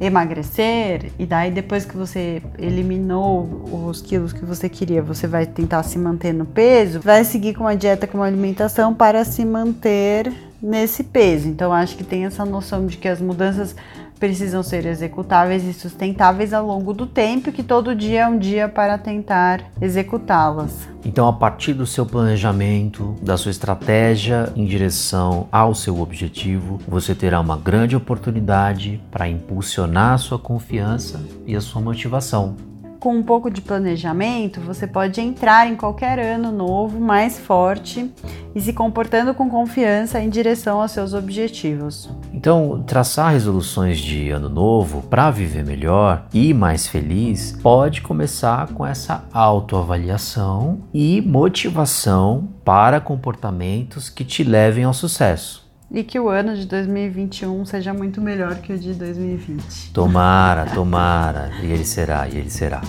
emagrecer 0.00 1.12
e 1.18 1.26
daí 1.26 1.50
depois 1.50 1.84
que 1.84 1.94
você 1.94 2.42
eliminou 2.58 3.64
os 3.86 4.00
quilos 4.00 4.32
que 4.32 4.44
você 4.44 4.66
queria, 4.66 5.02
você 5.02 5.26
vai 5.26 5.44
tentar 5.44 5.82
se 5.82 5.98
manter 5.98 6.32
no 6.32 6.46
peso, 6.46 7.00
vai 7.00 7.22
seguir 7.22 7.54
com 7.54 7.64
uma 7.64 7.76
dieta 7.76 8.06
com 8.06 8.16
uma 8.16 8.26
alimentação 8.26 8.94
para 8.94 9.22
se 9.24 9.44
manter 9.44 10.32
nesse 10.62 11.04
peso. 11.04 11.48
Então 11.48 11.70
acho 11.70 11.96
que 11.96 12.04
tem 12.04 12.24
essa 12.24 12.46
noção 12.46 12.86
de 12.86 12.96
que 12.96 13.08
as 13.08 13.20
mudanças 13.20 13.76
precisam 14.20 14.62
ser 14.62 14.84
executáveis 14.84 15.64
e 15.64 15.72
sustentáveis 15.72 16.52
ao 16.52 16.66
longo 16.66 16.92
do 16.92 17.06
tempo, 17.06 17.50
que 17.50 17.62
todo 17.62 17.94
dia 17.94 18.20
é 18.20 18.28
um 18.28 18.38
dia 18.38 18.68
para 18.68 18.98
tentar 18.98 19.64
executá-las. 19.80 20.86
Então, 21.02 21.26
a 21.26 21.32
partir 21.32 21.72
do 21.72 21.86
seu 21.86 22.04
planejamento, 22.04 23.16
da 23.22 23.38
sua 23.38 23.50
estratégia 23.50 24.52
em 24.54 24.66
direção 24.66 25.48
ao 25.50 25.74
seu 25.74 25.98
objetivo, 25.98 26.78
você 26.86 27.14
terá 27.14 27.40
uma 27.40 27.56
grande 27.56 27.96
oportunidade 27.96 29.00
para 29.10 29.26
impulsionar 29.26 30.12
a 30.12 30.18
sua 30.18 30.38
confiança 30.38 31.20
e 31.46 31.56
a 31.56 31.60
sua 31.60 31.80
motivação 31.80 32.69
com 33.00 33.16
um 33.16 33.22
pouco 33.22 33.50
de 33.50 33.62
planejamento, 33.62 34.60
você 34.60 34.86
pode 34.86 35.20
entrar 35.20 35.66
em 35.66 35.74
qualquer 35.74 36.18
ano 36.18 36.52
novo 36.52 37.00
mais 37.00 37.38
forte 37.38 38.12
e 38.54 38.60
se 38.60 38.74
comportando 38.74 39.32
com 39.32 39.48
confiança 39.48 40.20
em 40.20 40.28
direção 40.28 40.82
aos 40.82 40.92
seus 40.92 41.14
objetivos. 41.14 42.10
Então, 42.32 42.84
traçar 42.86 43.32
resoluções 43.32 43.98
de 43.98 44.30
ano 44.30 44.50
novo 44.50 45.02
para 45.02 45.30
viver 45.30 45.64
melhor 45.64 46.26
e 46.32 46.52
mais 46.52 46.86
feliz 46.86 47.58
pode 47.62 48.02
começar 48.02 48.68
com 48.74 48.86
essa 48.86 49.24
autoavaliação 49.32 50.80
e 50.92 51.22
motivação 51.22 52.48
para 52.64 53.00
comportamentos 53.00 54.10
que 54.10 54.24
te 54.24 54.44
levem 54.44 54.84
ao 54.84 54.92
sucesso 54.92 55.59
e 55.90 56.04
que 56.04 56.18
o 56.18 56.28
ano 56.28 56.56
de 56.56 56.66
2021 56.66 57.64
seja 57.64 57.92
muito 57.92 58.20
melhor 58.20 58.56
que 58.56 58.72
o 58.72 58.78
de 58.78 58.94
2020. 58.94 59.92
Tomara, 59.92 60.66
tomara, 60.66 61.50
e 61.62 61.66
ele 61.72 61.84
será, 61.84 62.28
e 62.28 62.36
ele 62.36 62.50
será. 62.50 62.80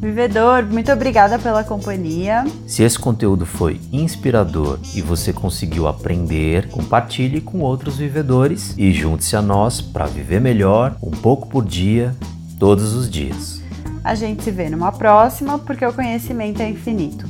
Vivedor, 0.00 0.64
muito 0.64 0.92
obrigada 0.92 1.40
pela 1.40 1.64
companhia. 1.64 2.44
Se 2.68 2.84
esse 2.84 2.96
conteúdo 2.96 3.44
foi 3.44 3.80
inspirador 3.92 4.78
e 4.94 5.02
você 5.02 5.32
conseguiu 5.32 5.88
aprender, 5.88 6.68
compartilhe 6.68 7.40
com 7.40 7.60
outros 7.60 7.96
vivedores 7.96 8.74
e 8.78 8.92
junte-se 8.92 9.34
a 9.34 9.42
nós 9.42 9.80
para 9.80 10.06
viver 10.06 10.40
melhor, 10.40 10.96
um 11.02 11.10
pouco 11.10 11.48
por 11.48 11.64
dia, 11.64 12.14
todos 12.60 12.94
os 12.94 13.10
dias. 13.10 13.60
A 14.04 14.14
gente 14.14 14.44
se 14.44 14.52
vê 14.52 14.70
numa 14.70 14.92
próxima, 14.92 15.58
porque 15.58 15.84
o 15.84 15.92
conhecimento 15.92 16.62
é 16.62 16.70
infinito. 16.70 17.26